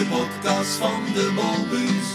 de 0.00 0.06
podcast 0.06 0.74
van 0.78 1.02
de 1.14 1.30
Molbus. 1.34 2.06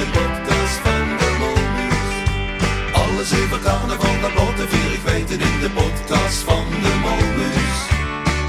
De 0.00 0.06
podcast 0.18 0.76
van 0.84 1.06
de 1.20 1.30
Molbus. 1.40 2.14
Alles 2.92 3.30
over 3.40 3.60
carnaval, 3.60 4.52
en 4.58 4.68
vier, 4.68 4.92
ik 4.92 5.00
weet 5.04 5.30
in 5.30 5.60
de 5.60 5.70
podcast 5.74 6.38
van 6.38 6.64
de 6.84 6.94
Molbus. 7.04 7.76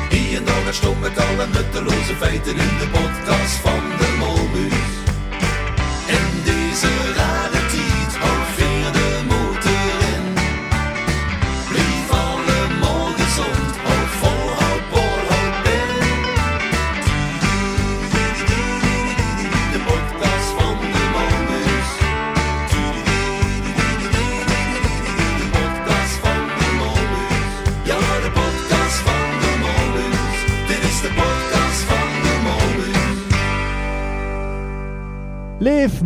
Hier 0.10 0.38
en 0.38 0.46
daar 0.46 0.74
stom 0.74 1.00
met 1.00 1.18
alle 1.18 1.48
nutteloze 1.48 2.16
feiten 2.18 2.56
in 2.58 2.78
de 2.82 2.88
podcast 2.92 3.56
van 3.66 3.84
de 3.98 4.17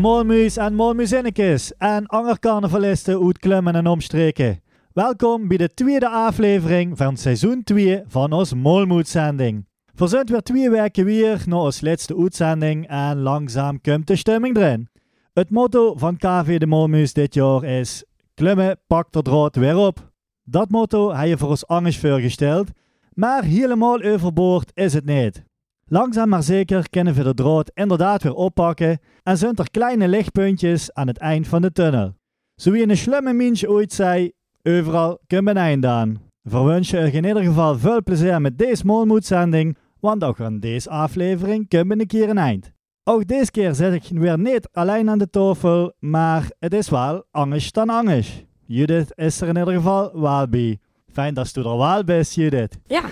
molmuis 0.02 0.58
en 0.58 0.74
molmuzinnekes 0.74 1.74
en 1.78 2.06
ander 2.08 2.40
carnavalisten 2.40 3.26
uit 3.26 3.40
klimmen 3.40 3.76
en 3.76 3.88
omstreken. 3.88 4.62
Welkom 4.94 5.48
bij 5.48 5.58
de 5.58 5.74
tweede 5.74 6.10
aflevering 6.10 6.98
van 6.98 7.18
seizoen 7.18 7.64
2 7.64 8.02
van 8.08 8.32
ons 8.32 8.54
Molmoedzending. 8.54 9.66
We 9.96 10.08
zijn 10.08 10.26
weer 10.26 10.42
twee 10.42 10.70
weken 10.70 11.06
weer 11.06 11.44
naar 11.46 11.60
ons 11.60 11.82
laatste 11.82 12.18
uitzending 12.18 12.88
en 12.88 13.20
langzaam 13.20 13.82
komt 13.82 14.08
de 14.08 14.16
stemming 14.16 14.58
erin. 14.58 14.90
Het 15.34 15.50
motto 15.50 15.96
van 15.98 16.18
KV 16.18 16.58
de 16.60 16.68
Molmuis 16.68 17.14
dit 17.14 17.34
jaar 17.34 17.64
is 17.64 18.04
Klimmen 18.34 18.80
pakt 18.88 19.14
de 19.14 19.22
draad 19.22 19.56
weer 19.56 19.78
op. 19.78 20.12
Dat 20.44 20.70
motto 20.70 21.14
heb 21.14 21.28
je 21.28 21.38
voor 21.38 21.50
ons 21.50 21.68
anders 21.68 22.00
voorgesteld, 22.00 22.68
maar 23.14 23.44
helemaal 23.44 24.02
overboord 24.02 24.72
is 24.74 24.94
het 24.94 25.06
niet. 25.06 25.51
Langzaam 25.94 26.30
maar 26.30 26.44
zeker 26.44 26.90
kunnen 26.90 27.14
we 27.14 27.24
de 27.24 27.34
draad 27.34 27.72
inderdaad 27.74 28.24
weer 28.24 28.34
oppakken 28.34 29.00
en 29.24 29.38
zijn 29.38 29.56
er 29.56 29.72
kleine 29.72 30.08
lichtpuntjes 30.08 30.94
aan 30.94 31.08
het 31.08 31.18
eind 31.18 31.48
van 31.48 31.62
de 31.62 31.72
tunnel. 31.72 32.14
Zo 32.56 32.72
wie 32.72 32.90
een 32.90 32.98
slimme 32.98 33.34
mens 33.34 33.68
ooit 33.68 33.94
zei, 33.94 34.32
overal 34.64 35.20
kan 35.28 35.48
een 35.48 35.58
eind 35.58 35.86
aan. 35.86 36.22
Verwens 36.44 36.90
je 36.90 37.12
in 37.12 37.26
ieder 37.26 37.44
geval 37.44 37.80
veel 37.80 38.04
plezier 38.04 38.42
met 38.42 38.58
deze 38.58 38.86
molmoedzending, 38.86 39.78
want 40.00 40.24
ook 40.24 40.40
aan 40.40 40.60
deze 40.60 40.90
aflevering 40.90 41.68
kunnen 41.68 41.88
we 41.88 42.02
een 42.02 42.08
keer 42.08 42.30
een 42.30 42.38
eind. 42.38 42.72
Ook 43.04 43.28
deze 43.28 43.52
keer 43.52 43.76
zit 43.76 43.94
ik 43.94 44.18
weer 44.20 44.40
niet 44.40 44.70
alleen 44.72 45.10
aan 45.10 45.20
de 45.20 45.30
tafel, 45.30 45.94
maar 46.00 46.52
het 46.60 46.74
is 46.74 46.90
wel 46.90 47.26
anders 47.32 47.72
dan 47.72 47.90
anders. 47.90 48.46
Judith 48.66 49.12
is 49.16 49.42
er 49.42 49.48
in 49.48 49.58
ieder 49.58 49.74
geval 49.74 50.22
wel 50.22 50.48
bij. 50.48 50.80
Fijn 51.12 51.34
dat 51.34 51.54
je 51.54 51.64
er 51.64 51.78
wel 51.78 52.04
bent, 52.04 52.34
Judith. 52.34 52.78
Ja, 52.86 53.04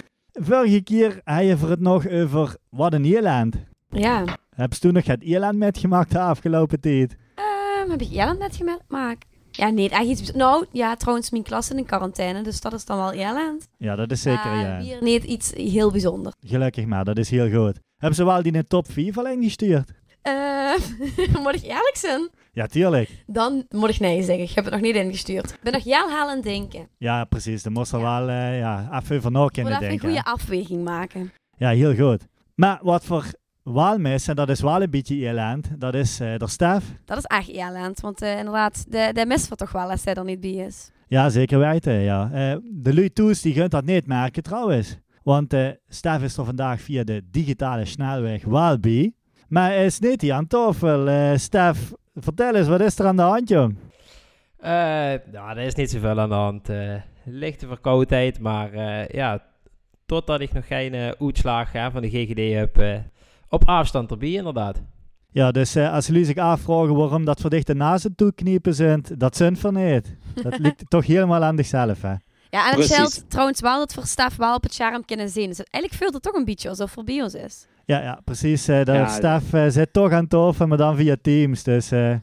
Vorige 0.42 0.82
keer 0.82 1.22
had 1.24 1.44
je 1.46 1.58
voor 1.58 1.70
het 1.70 1.80
nog 1.80 2.10
over 2.10 2.56
wat 2.70 2.94
een 2.94 3.06
Ierland. 3.06 3.56
ja. 3.90 4.24
Heb 4.56 4.74
je 4.74 4.80
toen 4.80 4.94
nog 4.94 5.06
het 5.06 5.24
Ierland 5.24 5.58
metgemaakt 5.58 6.12
de 6.12 6.20
afgelopen 6.20 6.80
tijd? 6.80 7.16
Ehm, 7.36 7.90
heb 7.90 8.02
ik 8.02 8.08
Jelland 8.08 8.40
net 8.40 8.56
gemaakt? 8.56 9.26
Ja, 9.52 9.70
nee, 9.70 9.90
echt 9.90 10.06
iets. 10.06 10.32
Nou, 10.32 10.66
ja, 10.72 10.96
trouwens, 10.96 11.30
mijn 11.30 11.44
klas 11.44 11.70
is 11.72 11.78
in 11.78 11.86
quarantaine, 11.86 12.42
dus 12.44 12.62
dat 12.62 12.74
is 12.74 12.86
dan 12.86 12.98
wel 12.98 13.16
Jelland. 13.16 13.68
Ja, 13.78 13.96
dat 13.96 14.12
is 14.12 14.22
zeker 14.22 14.56
ja. 14.56 14.80
Hier 14.80 15.04
niet 15.04 15.24
iets 15.24 15.52
heel 15.54 15.92
bijzonders. 15.92 16.36
Gelukkig 16.46 16.86
maar, 16.86 17.06
dat 17.06 17.18
is 17.18 17.30
heel 17.30 17.50
goed. 17.52 17.80
Hebben 17.98 18.16
ze 18.18 18.26
wel 18.26 18.42
die 18.42 18.52
in 18.52 18.60
de 18.60 18.68
top 18.68 18.92
4 18.92 19.18
al 19.18 19.28
ingestuurd? 19.28 19.92
Eh, 20.22 20.72
moet 21.44 21.56
ik 21.56 21.62
eerlijk 21.64 21.96
zijn? 21.98 22.30
Ja, 22.54 22.66
tuurlijk. 22.66 23.24
Dan 23.28 23.66
moet 23.70 23.90
ik 23.90 24.00
nee 24.00 24.24
zeggen. 24.24 24.44
Ik 24.44 24.52
heb 24.52 24.64
het 24.64 24.74
nog 24.74 24.84
niet 24.84 24.96
ingestuurd. 24.96 25.50
Ik 25.52 25.60
ben 25.64 25.74
nog 25.74 26.12
aan 26.12 26.30
het 26.30 26.44
denken. 26.44 26.88
Ja, 26.98 27.26
precies. 27.26 27.64
Dan 27.64 27.74
moest 27.74 27.92
er 27.94 28.00
Ja. 28.00 28.20
wel 28.26 28.30
eh, 28.30 28.60
ja, 28.60 28.90
even 29.02 29.16
Ik 29.16 29.30
moet 29.30 29.52
kunnen 29.52 29.74
even 29.74 29.84
een 29.84 29.90
denken. 29.90 30.08
goede 30.10 30.24
afweging 30.24 30.84
maken. 30.84 31.32
Ja, 31.58 31.70
heel 31.70 31.96
goed. 31.96 32.28
Maar 32.56 32.80
wat 32.82 33.06
voor 33.06 33.26
wel 33.64 33.98
mis, 33.98 34.28
en 34.28 34.36
dat 34.36 34.50
is 34.50 34.62
wel 34.62 34.82
een 34.82 34.90
beetje 34.90 35.16
Ierland, 35.16 35.70
dat 35.82 35.94
is 35.94 36.20
eh 36.20 36.38
de 36.38 36.48
staf. 36.48 36.84
Dat 37.06 37.18
is 37.18 37.24
echt 37.24 37.48
Jelland, 37.48 38.00
want 38.00 38.22
inderdaad, 38.22 38.86
de, 38.92 39.10
de 39.14 39.26
mist 39.26 39.58
toch 39.58 39.72
wel 39.72 39.90
als 39.90 40.04
hij 40.04 40.14
er 40.14 40.24
niet 40.24 40.40
bij 40.40 40.50
is. 40.52 40.92
Ja, 41.08 41.30
zeker 41.30 41.60
weten, 41.60 41.94
ja. 41.94 42.26
De 42.64 42.94
lui 42.94 43.14
Toes, 43.14 43.42
die 43.42 43.54
gunt 43.54 43.72
dat 43.72 43.86
niet 43.86 44.08
merken 44.08 44.44
trouwens. 44.44 44.98
Want 45.24 45.54
eh 45.54 45.68
Stef 45.88 46.22
is 46.22 46.38
er 46.38 46.46
vandaag 46.46 46.82
via 46.82 47.04
de 47.04 47.22
digitale 47.32 47.86
snelweg 47.86 48.44
wel 48.44 48.80
bij. 48.80 49.14
Maar 49.50 49.70
hij 49.70 49.86
is 49.86 50.00
niet 50.00 50.32
aan 50.32 50.48
tafel. 50.48 51.08
Eh 51.08 51.32
Stef, 51.38 51.92
vertel 52.16 52.56
eens, 52.56 52.68
wat 52.68 52.82
is 52.82 53.00
er 53.00 53.06
aan 53.06 53.16
de 53.16 53.22
hand, 53.22 53.50
jong? 53.50 53.76
Eh, 54.58 54.70
nou, 55.32 55.50
er 55.50 55.58
is 55.58 55.76
niet 55.76 55.90
zoveel 55.92 56.20
aan 56.20 56.30
de 56.30 56.36
hand. 56.36 56.70
eh 56.70 56.96
lichte 57.26 57.68
verkoudheid, 57.68 58.40
maar 58.40 58.74
eh, 58.74 59.08
ja, 59.08 59.44
totdat 60.06 60.40
ik 60.42 60.54
nog 60.54 60.68
geen 60.68 60.94
eh, 60.94 61.12
uitslag 61.20 61.70
van 61.92 62.02
de 62.02 62.10
GGD 62.10 62.54
heb, 62.54 62.78
eh, 62.78 62.98
op 63.50 63.68
afstand 63.68 64.12
erbij 64.12 64.30
inderdaad. 64.32 64.82
Ja, 65.32 65.52
dus 65.52 65.76
eh, 65.76 65.94
als 65.94 66.08
jullie 66.08 66.26
zich 66.26 66.38
afvragen 66.38 66.96
waarom 66.96 67.26
dat 67.26 67.40
verdichte 67.42 67.74
nazen 67.74 68.16
toekniepen 68.16 68.74
zijn, 68.76 69.04
dat 69.18 69.36
zijn 69.38 69.58
van 69.58 69.74
niet. 69.74 70.16
Dat 70.44 70.58
ligt 70.64 70.84
toch 70.90 71.06
helemaal 71.06 71.44
aan 71.44 71.58
zichzelf, 71.58 72.02
hè? 72.02 72.14
Ja, 72.50 72.64
en 72.64 72.66
het 72.66 72.74
Precies. 72.76 72.96
geldt 72.96 73.30
trouwens 73.30 73.62
wel 73.62 73.78
dat 73.78 73.94
voor 73.94 74.06
Stef 74.06 74.36
wel 74.36 74.56
op 74.56 74.64
het 74.64 74.74
scherm 74.74 75.06
kunnen 75.06 75.30
zien. 75.30 75.48
Dus 75.48 75.58
eigenlijk 75.64 75.94
voelt 75.94 76.14
het 76.14 76.24
toch 76.24 76.34
een 76.34 76.46
beetje 76.46 76.70
alsof 76.70 76.96
het 76.96 77.06
bij 77.06 77.22
ons 77.22 77.34
is. 77.34 77.66
Ja, 77.90 78.02
ja, 78.02 78.20
precies. 78.24 78.68
eh 78.68 78.84
Ja, 78.86 79.08
Stef 79.08 79.54
eh, 79.54 79.66
zit 79.68 79.94
toch 79.94 80.12
aan 80.12 80.28
tafel, 80.28 80.68
maar 80.68 80.78
dan 80.78 80.96
via 80.96 81.16
Teams. 81.22 81.64
Dus 81.64 81.92
eh, 81.92 82.16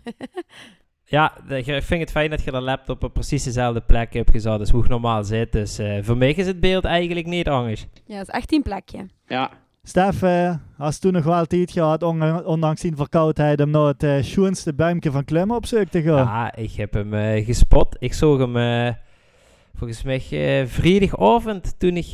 Ja, 1.04 1.32
ik 1.48 1.64
vind 1.64 2.00
het 2.00 2.10
fijn 2.10 2.30
dat 2.30 2.42
je 2.44 2.50
de 2.50 2.60
laptop 2.60 3.04
op 3.04 3.12
precies 3.12 3.42
dezelfde 3.44 3.80
plek 3.80 4.12
hebt 4.12 4.30
gezet 4.30 4.58
als 4.58 4.70
hoe 4.70 4.80
het 4.80 4.90
normaal 4.90 5.24
zit. 5.24 5.52
Dus 5.52 5.78
eh, 5.78 5.98
voor 6.02 6.16
mij 6.16 6.30
is 6.32 6.46
het 6.46 6.60
beeld 6.60 6.84
eigenlijk 6.84 7.26
niet 7.26 7.48
anders. 7.48 7.86
Ja, 8.06 8.16
het 8.18 8.28
is 8.28 8.34
echt 8.34 8.52
een 8.52 8.62
plekje. 8.62 9.06
Ja, 9.26 9.50
Stef, 9.82 10.22
eh, 10.22 10.54
als 10.78 10.98
toen 10.98 11.12
nog 11.12 11.24
wel 11.24 11.44
tijd 11.46 11.70
gehad, 11.70 12.02
on- 12.02 12.44
ondanks 12.44 12.80
die 12.80 12.96
verkoudheid, 12.96 13.60
om 13.60 13.70
naar 13.70 13.86
het 13.86 14.02
eh 14.02 14.16
schoonste 14.22 14.74
buimke 14.74 15.10
van 15.10 15.24
klimmen 15.24 15.56
op 15.56 15.66
zoek 15.66 15.88
te 15.88 16.02
gaan. 16.02 16.16
Ja, 16.16 16.54
ik 16.54 16.72
heb 16.72 16.92
hem 16.92 17.12
gespot. 17.44 17.96
Ik 17.98 18.12
zag 18.12 18.38
hem 18.38 18.94
volgens 19.78 20.02
mij 20.02 20.20
vrijdagavond 20.66 21.74
toen 21.78 21.96
ik 21.96 22.06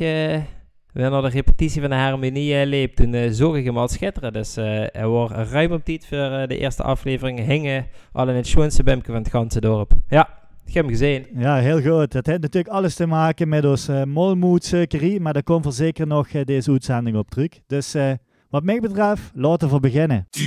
eh, 0.93 1.03
weer 1.03 1.11
naar 1.11 1.23
de 1.23 1.29
repetitie 1.29 1.81
van 1.81 1.91
de 1.91 1.97
harmonie 1.97 2.55
eh, 2.55 2.67
liep. 2.67 2.95
Toen 2.95 3.15
eh 3.15 3.31
zag 3.31 3.55
ik 3.55 3.65
hem 3.65 3.79
al 3.79 3.89
schitteren. 3.89 4.33
Dus 4.33 4.57
eh 4.57 4.97
er 4.97 5.09
was 5.09 5.31
ruim 5.31 5.73
op 5.73 5.85
tijd 5.85 6.07
voor 6.07 6.47
de 6.49 6.59
eerste 6.59 6.83
aflevering. 6.83 7.47
Hingen 7.47 7.87
al 8.13 8.29
in 8.29 8.35
het 8.37 8.47
schoonste 8.47 8.83
buimke 8.83 9.13
van 9.13 9.23
het 9.23 9.31
ganse 9.31 9.61
dorp. 9.61 9.93
Ja, 10.09 10.29
ik 10.67 10.75
heb 10.75 10.87
hem 10.87 10.97
gezien. 10.97 11.27
Ja, 11.37 11.57
heel 11.57 11.81
goed. 11.83 12.13
Het 12.13 12.27
heeft 12.27 12.41
natuurlijk 12.41 12.75
alles 12.75 12.95
te 12.95 13.07
maken 13.07 13.49
met 13.49 13.65
ons 13.65 13.89
uh, 13.89 14.03
molmoedsuikerie, 14.03 15.21
maar 15.21 15.33
daar 15.33 15.43
komt 15.43 15.65
er 15.65 15.73
zeker 15.73 16.07
nog 16.07 16.29
deze 16.29 16.71
uitzending 16.71 17.17
op 17.17 17.31
terug. 17.31 17.49
Dus 17.67 17.95
eh, 17.95 18.13
wat 18.51 18.63
mij 18.63 18.81
betreft, 18.81 19.31
laten 19.35 19.71
we 19.71 19.81
beginnen. 19.81 20.27
Dit 20.31 20.41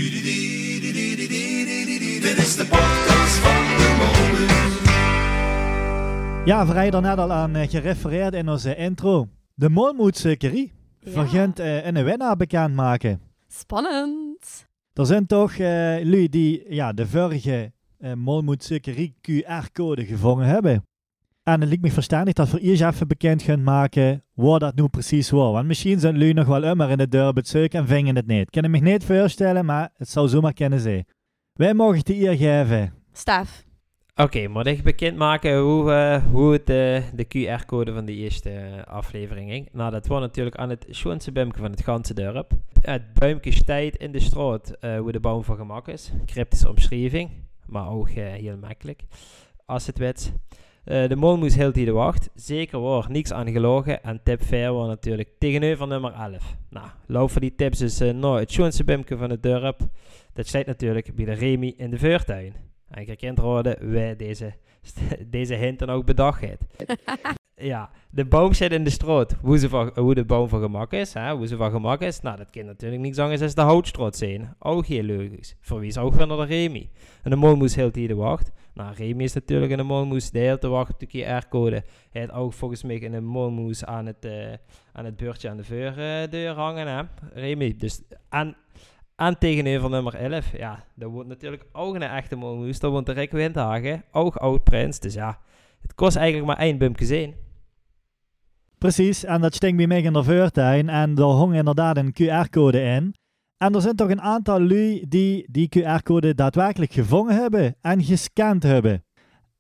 is 2.38 2.56
de 2.56 2.66
podcast 2.66 3.36
van 3.36 3.64
de 3.78 3.96
Molbus. 3.98 4.54
Ja, 6.46 6.68
we 6.68 6.74
rijden 6.74 7.04
er 7.04 7.10
net 7.10 7.18
al 7.18 7.32
aan 7.32 7.56
eh, 7.56 7.70
gerefereerd 7.70 8.34
in 8.34 8.50
onze 8.50 8.76
intro. 8.76 9.28
De 9.58 9.70
molmoedsuikerie 9.70 10.72
Ja. 11.00 11.12
vergent 11.12 11.60
eh, 11.60 11.86
een 11.86 12.04
winnaar 12.04 12.36
bekendmaken. 12.36 13.22
Spannend. 13.48 14.68
Er 14.94 15.06
zijn 15.06 15.26
toch 15.26 15.52
eh 15.52 15.98
lui 16.04 16.30
die 16.30 16.74
ja, 16.74 16.94
de 16.94 17.08
vorige 17.08 17.72
eh 17.98 18.14
molmoedsuikerie 18.14 19.16
QR-code 19.22 20.06
gevangen 20.06 20.46
hebben. 20.48 20.84
En 21.44 21.60
het 21.60 21.70
lijkt 21.70 21.84
me 21.84 21.92
verstandig 21.92 22.34
dat 22.34 22.50
we 22.52 22.60
eerst 22.60 22.82
even 22.82 23.08
bekend 23.08 23.42
gaan 23.42 23.64
maken 23.64 24.24
wat 24.34 24.60
dat 24.60 24.76
nu 24.76 24.88
precies 24.88 25.30
was. 25.30 25.52
Want 25.52 25.68
misschien 25.68 26.00
zijn 26.00 26.18
jullie 26.18 26.34
nog 26.34 26.48
wel 26.48 26.64
immer 26.64 26.90
in 26.90 26.98
de 26.98 27.08
deur 27.08 27.34
zoeken 27.44 27.80
en 27.80 27.88
vingen 27.88 28.16
het 28.16 28.28
niet. 28.28 28.42
Ik 28.42 28.52
kan 28.52 28.64
het 28.64 28.72
me 28.72 28.80
niet 28.80 29.04
voorstellen, 29.04 29.66
maar 29.66 29.90
het 29.94 30.10
zou 30.10 30.28
zomaar 30.28 30.54
kunnen 30.54 30.80
zijn. 30.80 31.06
Wij 31.54 31.74
mogen 31.74 31.98
het 31.98 32.10
eer 32.10 32.36
geven. 32.38 32.94
Stef. 33.12 33.65
Oké, 34.22 34.48
moet 34.48 34.66
ik 34.66 34.84
bekendmaken 34.84 35.60
hoe, 35.60 35.92
eh, 35.92 36.24
hoe 36.32 36.52
het, 36.52 36.70
eh, 36.70 37.04
de 37.14 37.26
QR-code 37.28 37.94
van 37.94 38.06
de 38.06 38.14
eerste 38.14 38.50
eh, 38.50 38.84
aflevering 38.84 39.50
ging? 39.52 39.70
Nou, 39.72 39.92
dat 39.92 40.08
was 40.08 40.20
natuurlijk 40.20 40.56
aan 40.56 40.70
het 40.70 40.86
schoonste 40.90 41.32
buimke 41.32 41.60
van 41.60 41.72
het 41.72 41.84
ganse 41.84 42.14
dorp. 42.14 42.52
Het 42.82 43.14
buimke 43.14 43.52
staat 43.52 43.96
in 43.96 44.12
de 44.12 44.20
straat 44.20 44.78
hoe 45.00 45.12
de 45.12 45.20
boom 45.20 45.44
van 45.44 45.56
gemak 45.56 45.88
is. 45.88 46.12
Cryptische 46.26 46.70
omschrijving, 46.70 47.30
maar 47.66 47.90
ook 47.90 48.10
heel 48.10 48.58
makkelijk. 48.58 49.04
Als 49.66 49.88
het 49.88 49.98
weet. 49.98 50.34
Eh, 50.84 51.08
de 51.08 51.16
mol 51.16 51.38
moest 51.38 51.56
heel 51.56 51.72
de 51.72 51.92
wacht. 51.92 52.30
Zeker 52.36 52.80
waar, 52.80 53.06
niks 53.10 53.34
aan 53.34 53.52
gelogen. 53.52 54.04
En 54.04 54.20
tip 54.24 54.44
4 54.44 54.74
was 54.74 54.88
natuurlijk 54.88 55.30
tegenover 55.40 55.88
nummer 55.88 56.14
11. 56.14 56.56
Nou, 56.70 56.88
loop 57.08 57.32
voor 57.32 57.42
die 57.42 57.56
tips 57.56 57.82
is 57.82 58.00
nou, 58.00 58.40
het 58.40 58.52
schoonste 58.52 58.84
buimke 58.84 59.18
van 59.18 59.30
het 59.30 59.44
dorp. 59.44 59.80
Dat 60.34 60.48
staat 60.48 60.66
natuurlijk 60.66 61.16
bij 61.16 61.26
de 61.26 61.34
Remy 61.34 61.74
in 61.78 61.90
de 61.90 61.98
vuurtuin. 61.98 62.74
En 62.96 63.06
je 63.06 63.16
kent 63.16 63.38
horen 63.38 63.92
wij 63.92 64.16
deze, 64.16 64.54
deze 65.28 65.54
hint 65.54 65.80
dan 65.80 65.90
ook 65.90 66.06
bedacht 66.06 66.42
heeft. 66.42 66.64
ja, 67.72 67.90
de 68.10 68.26
boom 68.26 68.54
zit 68.54 68.72
in 68.72 68.84
de 68.84 68.90
stroot. 68.90 69.36
Hoe, 69.42 69.58
ze 69.58 69.70
van, 69.70 69.92
hoe 69.96 70.16
de 70.16 70.26
boom 70.26 70.50
van 70.50 70.62
gemak 70.62 70.94
is, 70.94 71.14
hè? 71.14 71.34
hoe 71.34 71.48
ze 71.48 71.56
van 71.56 71.72
gemak 71.72 72.02
is. 72.02 72.22
Nou, 72.22 72.38
dat 72.38 72.50
kan 72.50 72.66
natuurlijk 72.66 73.02
niks 73.02 73.18
anders 73.18 73.42
als 73.42 73.56
de 73.56 73.62
houtstroot 73.62 74.16
zijn. 74.16 74.56
Ook 74.60 74.86
heel 74.86 75.04
logisch. 75.04 75.56
Voor 75.60 75.80
wie 75.80 75.90
is 75.90 75.98
ook 75.98 76.14
weer 76.14 76.28
naar 76.28 76.38
de 76.38 76.46
Remy. 76.46 76.90
En 77.24 77.30
de 77.30 77.36
molmoes 77.36 77.76
heel 77.76 77.92
die 77.92 78.08
de 78.08 78.16
wacht. 78.16 78.52
Nou, 78.74 78.94
Remy 78.94 79.24
is 79.24 79.34
natuurlijk 79.34 79.72
in 79.72 79.78
de 79.78 79.84
molmoes 79.84 80.32
de 80.32 80.40
hele 80.40 80.58
te 80.58 80.68
wachten 80.68 80.94
op 80.94 81.00
de 81.00 81.08
QR-code. 81.08 81.84
Hij 82.12 82.22
had 82.22 82.32
ook 82.32 82.54
volgens 82.54 82.84
mij 82.84 82.96
in 82.96 83.12
de 83.12 83.22
molmoes 83.22 83.86
aan 83.86 84.06
het, 84.06 84.26
eh, 84.26 84.54
aan 84.94 85.06
het 85.06 85.18
beurtje 85.18 85.50
aan 85.50 85.58
de 85.58 85.64
voordeur 85.64 86.54
hangen, 86.54 86.88
hè? 86.88 87.04
Remy. 87.34 87.76
Dus 87.78 88.02
aan, 88.30 88.56
aan 89.16 89.38
tegenover 89.38 89.90
nummer 89.90 90.16
11, 90.16 90.58
ja, 90.58 90.86
daar 90.96 91.10
woont 91.10 91.28
natuurlijk 91.28 91.66
ook 91.72 91.96
een 91.96 92.02
echte 92.02 92.36
molmoes. 92.36 92.80
Daar 92.80 92.92
woont 92.92 93.06
de 93.06 93.12
Rick 93.12 93.32
Windhagen, 93.32 94.04
ook 94.12 94.36
oud-prins. 94.36 95.00
Dus 95.00 95.14
ja, 95.14 95.40
het 95.82 95.96
kost 95.96 96.16
eigenlijk 96.16 96.48
maar 96.48 96.58
één 96.58 96.78
bumpje 96.78 97.06
zijn. 97.06 97.36
Precies, 98.78 99.24
en 99.24 99.42
dat 99.42 99.56
stinkt 99.56 99.78
bij 99.78 99.88
mij 99.88 100.02
in 100.02 100.14
de 100.14 100.52
en 100.86 101.16
daar 101.16 101.26
hong 101.26 101.56
inderdaad 101.56 101.98
een 101.98 102.14
QR-code 102.22 102.82
in. 102.82 103.16
En 103.58 103.74
er 103.74 103.82
zijn 103.82 103.96
toch 103.96 104.10
een 104.10 104.22
aantal 104.22 104.62
lui 104.62 105.06
die 105.08 105.48
die 105.52 105.70
QR-code 105.78 106.36
daadwerkelijk 106.36 106.92
gevangen 106.92 107.36
hebben 107.36 107.76
en 107.82 108.04
gescand 108.04 108.64
hebben. 108.64 109.04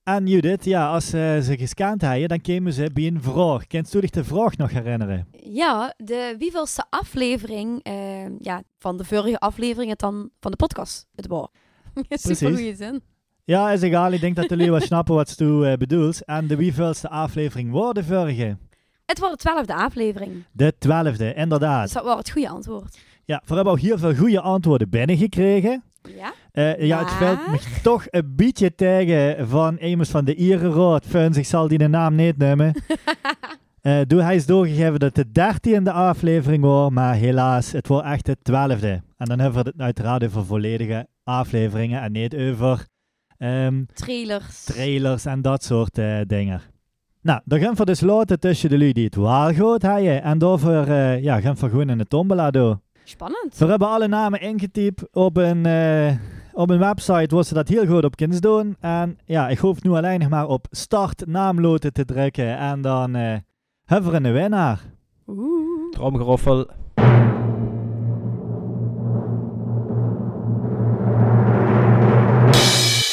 En 0.06 0.28
Judith, 0.28 0.66
ja, 0.66 0.88
als 0.88 1.14
uh, 1.14 1.40
ze 1.40 1.58
gescand 1.58 2.02
hebben, 2.02 2.28
dan 2.28 2.42
komen 2.42 2.74
ze 2.74 2.90
bij 2.94 3.08
een 3.08 3.22
vraag. 3.22 3.68
Kent 3.68 3.94
u 3.94 4.00
zich 4.00 4.10
de 4.10 4.24
vraag 4.24 4.58
nog 4.58 4.72
herinneren? 4.72 5.28
Ja, 5.32 5.94
de 5.98 6.36
wievelste 6.38 6.86
aflevering 6.90 7.88
uh, 7.88 8.40
ja, 8.40 8.64
van 8.78 8.98
de 8.98 9.04
vorige 9.04 9.40
aflevering 9.40 9.90
het 9.90 10.00
dan 10.00 10.30
van 10.40 10.52
de 10.52 10.58
podcast. 10.58 11.08
Het 11.16 11.28
was. 11.28 11.48
Super 12.10 12.54
goede 12.54 12.76
zin. 12.76 13.02
Ja, 13.44 13.72
is 13.72 13.82
egal. 13.82 14.12
Ik 14.12 14.22
denk 14.22 14.36
dat 14.36 14.50
jullie 14.50 14.72
wel 14.72 14.80
snappen 14.80 15.16
wat 15.16 15.30
ze 15.30 15.44
uh, 15.44 15.74
bedoelt. 15.74 16.26
En 16.26 16.48
de 16.48 16.56
wievelste 16.56 17.10
aflevering 17.10 17.72
was 17.72 17.94
de 17.94 18.04
vorige? 18.04 18.58
Het 19.06 19.20
wordt 19.20 19.42
de 19.42 19.50
twaalfde 19.50 19.74
aflevering. 19.74 20.44
De 20.52 20.74
twaalfde, 20.78 21.34
inderdaad. 21.34 21.84
Dus 21.84 21.94
dat 21.94 22.04
was 22.04 22.18
het 22.18 22.32
goede 22.32 22.50
antwoord. 22.50 22.98
Ja, 23.24 23.42
we 23.46 23.56
hebben 23.56 23.74
ook 23.74 23.80
heel 23.80 23.98
veel 23.98 24.16
goede 24.16 24.42
antwoorden 24.42 24.90
binnengekregen. 24.90 25.84
Ja? 26.16 26.34
Uh, 26.54 26.82
ja, 26.88 27.00
het 27.00 27.12
valt 27.12 27.48
me 27.48 27.60
toch 27.82 28.06
een 28.10 28.34
beetje 28.36 28.76
tegen 28.76 29.48
van 29.48 29.78
iemand 29.78 30.10
van 30.10 30.26
de 30.26 30.36
Ierenraad. 30.36 31.06
Funs, 31.06 31.38
ik 31.38 31.46
zal 31.46 31.68
die 31.68 31.78
de 31.78 31.88
naam 31.88 32.16
niet 32.16 32.38
nemen. 32.38 32.74
uh, 33.82 34.00
doe, 34.08 34.22
hij 34.22 34.36
is 34.36 34.46
doorgegeven 34.46 35.00
dat 35.00 35.16
het 35.16 35.26
de 35.26 35.32
dertiende 35.32 35.92
aflevering 35.92 36.64
was, 36.64 36.90
maar 36.90 37.16
helaas, 37.16 37.72
het 37.72 37.88
was 37.88 38.04
echt 38.04 38.26
de 38.26 38.38
twaalfde. 38.42 39.02
En 39.18 39.26
dan 39.26 39.40
hebben 39.40 39.64
we 39.64 39.70
het 39.70 39.82
uiteraard 39.82 40.24
over 40.24 40.46
volledige 40.46 41.08
afleveringen 41.24 42.02
en 42.02 42.12
niet 42.12 42.36
over... 42.36 42.88
Um, 43.38 43.86
trailers. 43.94 44.64
Trailers 44.64 45.26
en 45.26 45.42
dat 45.42 45.64
soort 45.64 45.98
uh, 45.98 46.22
dingen. 46.28 46.62
Nou, 47.22 47.42
dan 47.46 47.60
gaan 47.60 47.76
we 47.76 47.86
dus 47.86 48.02
laten 48.02 48.40
tussen 48.40 48.70
de 48.70 48.78
lui 48.78 48.94
die 48.94 49.06
het 49.06 49.16
wel 49.16 49.54
goed 49.54 49.82
hebben. 49.82 50.24
En 50.24 50.38
daarvoor 50.38 50.88
uh, 50.88 51.24
ja, 51.24 51.40
gaan 51.40 51.56
we 51.56 51.70
gewoon 51.70 51.90
in 51.90 51.98
de 51.98 52.06
tombola 52.06 52.52
doen. 52.52 52.80
Spannend. 53.08 53.58
We 53.58 53.66
hebben 53.66 53.88
alle 53.88 54.08
namen 54.08 54.42
ingetypt 54.42 55.14
op 55.14 55.38
een, 55.38 55.68
uh, 55.68 56.12
op 56.54 56.70
een 56.70 56.80
website 56.80 57.36
waar 57.36 57.44
ze 57.44 57.54
dat 57.54 57.68
heel 57.68 57.86
goed 57.86 58.04
op 58.04 58.16
kunnen 58.16 58.42
doen. 58.42 58.76
En 58.80 59.18
ja, 59.26 59.50
ik 59.50 59.58
hoef 59.58 59.84
nu 59.84 59.92
alleen 59.92 60.20
nog 60.20 60.30
maar 60.30 60.48
op 60.48 60.68
start 60.72 61.26
naamloten 61.28 61.94
te 61.94 62.06
drukken. 62.06 62.58
En 62.58 62.82
dan 62.82 63.16
uh, 63.16 63.36
hebben 63.86 64.12
we 64.12 64.18
een 64.18 64.34
winnaar. 64.34 64.82
Oeh. 65.28 65.92
Tromgeroffel. 65.92 66.68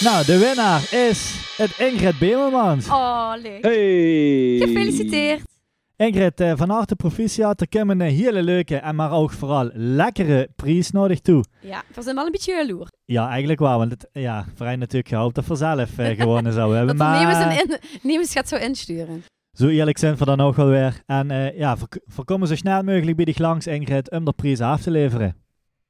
Nou, 0.01 0.25
de 0.25 0.39
winnaar 0.39 0.89
is 1.09 1.51
het 1.57 1.79
Ingrid 1.79 2.19
Bemelmans. 2.19 2.89
Oh, 2.89 3.33
leuk. 3.43 3.65
Hey. 3.65 4.57
Gefeliciteerd. 4.59 5.52
Ingrid, 5.97 6.41
uh, 6.41 6.53
van 6.57 6.71
harte 6.71 6.97
proficiat. 6.97 7.61
Er 7.61 7.69
komen 7.69 8.01
een 8.01 8.11
hele 8.11 8.43
leuke 8.43 8.77
en 8.77 8.95
maar 8.95 9.13
ook 9.13 9.31
vooral 9.31 9.71
lekkere 9.73 10.49
prijs 10.57 10.91
nodig 10.91 11.21
toe. 11.21 11.45
Ja, 11.61 11.83
we 11.95 12.03
zijn 12.03 12.15
wel 12.15 12.27
een 12.27 12.33
beetje 12.33 12.53
jaloer. 12.53 12.89
Ja, 13.05 13.29
eigenlijk 13.29 13.61
wel. 13.61 13.79
Want 13.79 13.91
het, 13.91 14.09
ja, 14.13 14.45
vrij 14.55 14.77
natuurlijk 14.77 15.09
gehoopt 15.09 15.35
dat 15.35 15.47
we 15.47 15.55
zelf 15.55 15.99
uh, 15.99 16.09
gewonnen 16.21 16.53
zouden 16.53 16.77
hebben. 16.77 16.97
dat 16.97 17.07
maar 17.07 17.61
in, 17.61 17.79
Nieuws 18.03 18.33
gaat 18.33 18.49
zo 18.49 18.57
insturen. 18.57 19.25
Zo 19.53 19.69
eerlijk 19.69 19.99
zijn 19.99 20.17
we 20.17 20.25
dan 20.25 20.41
ook 20.41 20.57
wel 20.57 20.69
weer. 20.69 21.03
En 21.07 21.31
uh, 21.31 21.59
ja, 21.59 21.77
voorkomen 22.07 22.49
zo 22.49 22.55
snel 22.55 22.83
mogelijk 22.83 23.17
bij 23.17 23.25
die 23.25 23.35
langs, 23.39 23.67
Ingrid, 23.67 24.11
om 24.11 24.25
de 24.25 24.33
prijs 24.33 24.61
af 24.61 24.83
te 24.83 24.91
leveren. 24.91 25.37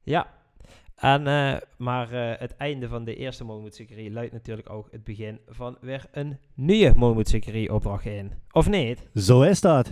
Ja, 0.03 0.27
en, 1.03 1.27
uh, 1.27 1.57
maar 1.77 2.13
uh, 2.13 2.33
het 2.39 2.57
einde 2.57 2.89
van 2.89 3.05
de 3.05 3.17
eerste 3.17 3.45
Molmoedserie 3.45 4.11
luidt 4.11 4.33
natuurlijk 4.33 4.71
ook 4.71 4.89
het 4.91 5.05
begin 5.05 5.39
van 5.49 5.77
weer 5.81 6.05
een 6.13 6.39
nieuwe 6.55 6.93
Molmoedserie 6.97 7.75
opdracht 7.75 8.05
in. 8.05 8.33
Of 8.51 8.69
niet? 8.69 8.99
Zo 9.15 9.43
is 9.43 9.61
dat. 9.61 9.91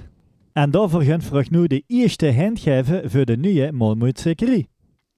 En 0.53 0.71
daarvoor 0.71 1.03
gaan 1.03 1.21
we 1.31 1.47
nu 1.49 1.67
de 1.67 1.83
eerste 1.87 2.27
hint 2.27 2.61
geven 2.61 3.11
voor 3.11 3.25
de 3.25 3.37
nieuwe 3.37 3.73
Molmoedserie. 3.73 4.69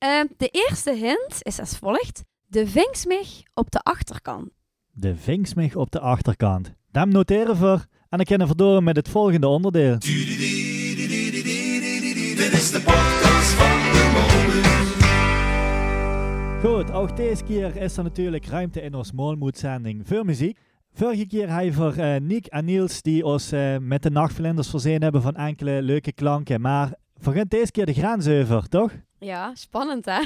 Uh, 0.04 0.20
de 0.36 0.48
eerste 0.48 0.94
hint 0.94 1.36
is 1.38 1.60
als 1.60 1.78
volgt. 1.78 2.24
De 2.46 2.66
vingsmig 2.66 3.42
op 3.54 3.70
de 3.70 3.80
achterkant. 3.80 4.50
De 4.90 5.16
vingsmig 5.16 5.76
op 5.76 5.90
de 5.90 6.00
achterkant. 6.00 6.72
Dat 6.90 7.08
noteren 7.08 7.60
we 7.60 7.72
en 8.08 8.18
dan 8.18 8.24
kunnen 8.24 8.48
we 8.48 8.54
door 8.54 8.82
met 8.82 8.96
het 8.96 9.08
volgende 9.08 9.48
onderdeel. 9.48 9.98
Dit 9.98 10.12
is 12.52 12.70
de 12.70 13.20
Goed, 16.62 16.92
ook 16.92 17.16
deze 17.16 17.44
keer 17.44 17.76
is 17.76 17.96
er 17.96 18.02
natuurlijk 18.02 18.46
ruimte 18.46 18.80
in 18.82 18.94
ons 18.94 19.12
Molmoed-zending 19.12 20.08
voor 20.08 20.24
muziek. 20.24 20.58
Vorige 20.92 21.26
keer 21.26 21.48
hebben 21.48 21.66
we 21.66 21.72
voor 21.72 22.04
uh, 22.04 22.16
Nick 22.16 22.46
en 22.46 22.64
Niels 22.64 23.02
die 23.02 23.24
ons 23.24 23.52
uh, 23.52 23.76
met 23.78 24.02
de 24.02 24.10
nachtverlinders 24.10 24.70
voorzien 24.70 25.02
hebben 25.02 25.22
van 25.22 25.34
enkele 25.34 25.82
leuke 25.82 26.12
klanken. 26.12 26.60
Maar 26.60 26.94
we 27.14 27.32
gaan 27.32 27.44
deze 27.48 27.70
keer 27.70 27.86
de 27.86 27.92
grens 27.92 28.28
over, 28.28 28.68
toch? 28.68 28.92
Ja, 29.18 29.54
spannend 29.54 30.04
hè? 30.04 30.20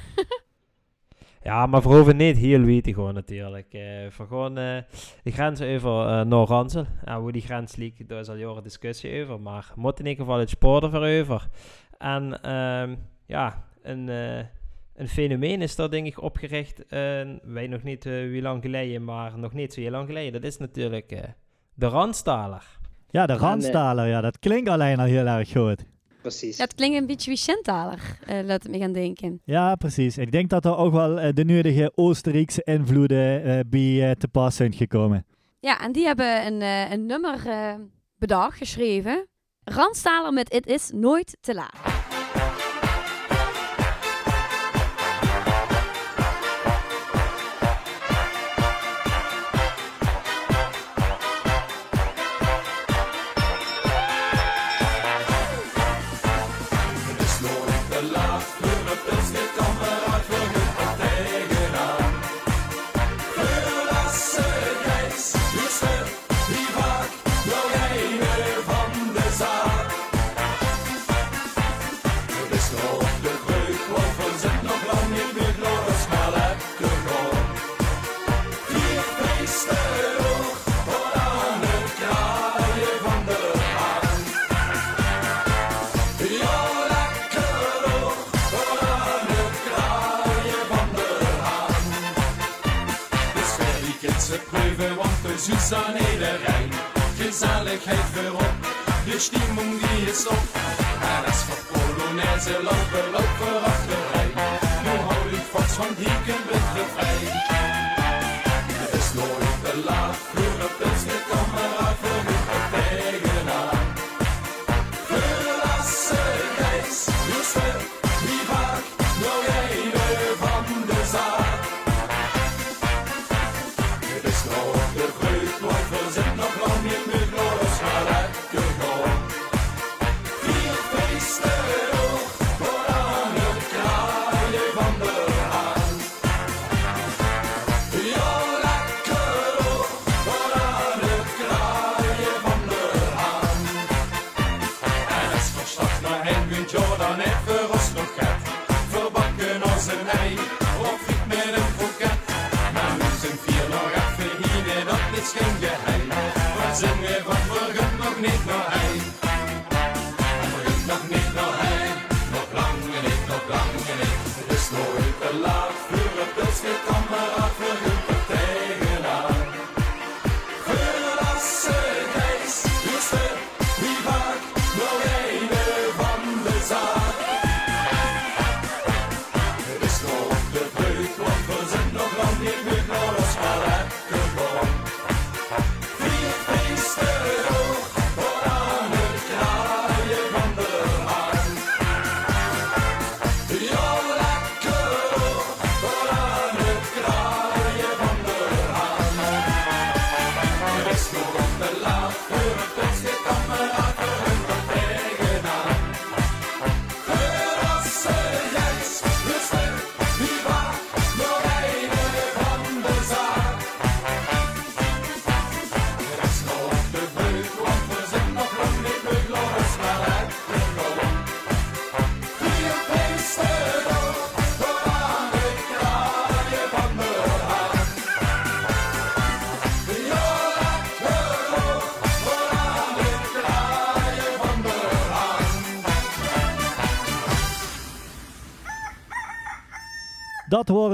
ja, 1.50 1.66
maar 1.66 1.82
voor 1.82 1.96
over 1.96 2.14
niet 2.14 2.36
heel 2.36 2.60
weten 2.60 2.94
gewoon 2.94 3.14
natuurlijk. 3.14 3.74
Uh, 3.74 4.10
voor 4.10 4.26
gewoon 4.26 4.58
uh, 4.58 4.78
de 5.22 5.30
grens 5.30 5.60
over 5.60 6.00
uh, 6.00 6.24
naar 6.24 6.46
Ransel. 6.46 6.86
En 7.04 7.16
hoe 7.16 7.32
die 7.32 7.42
grens 7.42 7.76
ligt, 7.76 8.08
daar 8.08 8.20
is 8.20 8.28
al 8.28 8.36
jaren 8.36 8.62
discussie 8.62 9.22
over. 9.22 9.40
Maar 9.40 9.72
moet 9.74 9.98
in 10.00 10.06
ieder 10.06 10.24
geval 10.24 10.38
het 10.38 10.50
spoor 10.50 10.82
ervoor 10.82 11.06
over. 11.06 11.48
En 11.98 12.42
ehm, 12.42 12.96
ja, 13.26 13.64
een 13.82 14.08
een 14.96 15.08
fenomeen 15.08 15.62
is 15.62 15.76
dat 15.76 15.90
denk 15.90 16.06
ik 16.06 16.22
opgericht, 16.22 16.78
uh, 16.78 16.88
wij 17.42 17.66
nog 17.66 17.82
niet 17.82 18.06
uh, 18.06 18.30
wie 18.30 18.42
lang 18.42 18.62
geleden, 18.62 19.04
maar 19.04 19.38
nog 19.38 19.52
niet 19.52 19.74
zo 19.74 19.80
heel 19.80 19.90
lang 19.90 20.06
geleden. 20.06 20.32
Dat 20.32 20.44
is 20.44 20.56
natuurlijk 20.56 21.12
uh, 21.12 21.20
de 21.74 21.86
Randstaler. 21.86 22.78
Ja, 23.10 23.26
de 23.26 23.32
Randstaler, 23.32 24.06
ja, 24.06 24.20
dat 24.20 24.38
klinkt 24.38 24.68
alleen 24.68 24.98
al 24.98 25.04
heel 25.04 25.26
erg 25.26 25.50
goed. 25.52 25.84
Precies. 26.20 26.56
Dat 26.56 26.74
klinkt 26.74 26.96
een 26.96 27.06
beetje 27.06 27.30
Vicentaler, 27.30 28.18
laat 28.26 28.62
het 28.62 28.68
me 28.68 28.78
gaan 28.78 28.92
denken. 28.92 29.40
Ja, 29.44 29.74
precies. 29.74 30.18
Ik 30.18 30.32
denk 30.32 30.50
dat 30.50 30.64
er 30.64 30.76
ook 30.76 30.92
wel 30.92 31.34
de 31.34 31.44
nodige 31.44 31.92
Oostenrijkse 31.94 32.62
invloeden 32.62 33.68
bij 33.68 34.14
te 34.18 34.28
pas 34.28 34.56
zijn 34.56 34.72
gekomen. 34.72 35.26
Ja, 35.60 35.80
en 35.80 35.92
die 35.92 36.04
hebben 36.04 36.46
een, 36.46 36.62
een 36.92 37.06
nummer 37.06 37.40
bedacht, 38.18 38.58
geschreven. 38.58 39.26
Randstaler 39.64 40.32
met 40.32 40.52
Het 40.52 40.66
is 40.66 40.90
nooit 40.94 41.36
te 41.40 41.54
laat. 41.54 41.95
Stimmung 99.26 99.72
die 99.80 100.10
ist 100.10 100.26
op. 100.28 100.34
En 100.34 101.24
das 101.26 101.42
von 101.46 101.60
Polonaise 101.72 102.54
laufe, 102.62 103.00
laufe 103.14 103.50
achterij. 103.72 104.30
Nu 104.84 104.92
hou 105.06 105.22
ik 105.38 105.46
vast 105.52 105.74
van 105.80 105.92
Hieken 105.96 106.40
bitte 106.48 106.84
frei. 106.94 107.16
Het 108.82 108.92
is 109.00 109.08
nooit 109.14 109.56
te 109.64 109.72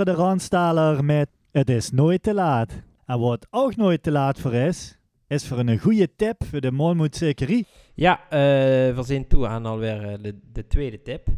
De 0.04 0.12
Randstaler 0.12 1.04
met 1.04 1.28
Het 1.50 1.71
is 1.71 1.90
nooit 1.90 2.23
te 2.23 2.35
laat. 2.35 2.73
En 3.06 3.18
wat 3.18 3.47
ook 3.50 3.76
nooit 3.76 4.02
te 4.02 4.11
laat 4.11 4.40
voor 4.40 4.54
is, 4.54 4.99
is 5.26 5.47
voor 5.47 5.59
een 5.59 5.78
goede 5.78 6.09
tip 6.16 6.44
voor 6.44 6.61
de 6.61 6.73
Molmoedzekerie. 6.73 7.66
Ja, 7.94 8.21
eh, 8.28 8.38
we 8.94 9.02
zijn 9.02 9.26
toe 9.26 9.47
aan 9.47 9.66
alweer 9.66 10.09
eh, 10.09 10.14
de, 10.23 10.38
de 10.52 10.66
tweede 10.66 11.02
tip. 11.02 11.28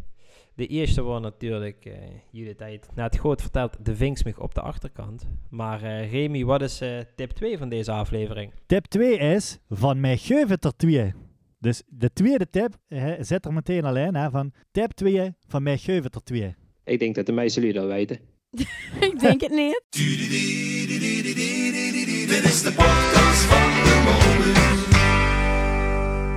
De 0.55 0.67
eerste 0.67 1.01
was 1.01 1.21
natuurlijk, 1.21 1.85
eh 1.85 1.93
Judith 2.31 2.59
had 2.59 2.71
het 2.71 2.89
net 2.95 3.17
goed 3.17 3.41
verteld, 3.41 3.85
de 3.85 3.95
vingsmig 3.95 4.39
op 4.39 4.53
de 4.55 4.61
achterkant. 4.61 5.27
Maar 5.49 5.83
eh, 5.83 6.11
Remy, 6.11 6.43
wat 6.43 6.61
is 6.61 6.81
eh, 6.81 6.99
tip 7.15 7.29
2 7.31 7.57
van 7.57 7.69
deze 7.69 7.91
aflevering? 7.91 8.51
Tip 8.65 8.85
2 8.85 9.17
is 9.17 9.57
van 9.69 9.99
mij 9.99 10.17
geven 10.17 10.57
er 10.59 10.75
twee. 10.75 11.13
Dus 11.59 11.83
de 11.87 12.13
tweede 12.13 12.49
tip 12.49 12.77
hè, 12.87 13.23
zit 13.23 13.45
er 13.45 13.53
meteen 13.53 13.85
al 13.85 13.95
in, 13.95 14.15
hè, 14.15 14.29
van 14.29 14.51
tip 14.71 14.91
2 14.91 15.33
van 15.47 15.63
mij 15.63 15.77
geven 15.77 16.11
er 16.11 16.23
twee. 16.23 16.55
Ik 16.83 16.99
denk 16.99 17.15
dat 17.15 17.25
de 17.25 17.31
meeste 17.31 17.59
jullie 17.59 17.75
dat 17.75 17.87
weten. 17.87 18.19
ik 19.09 19.19
denk 19.19 19.41
het 19.41 19.51
niet. 19.51 19.81
Dit 22.27 22.43
is 22.43 22.61
de 22.61 22.71
podcast 22.75 23.41
van 23.41 23.69
de 23.83 24.01
Molens. 24.05 24.83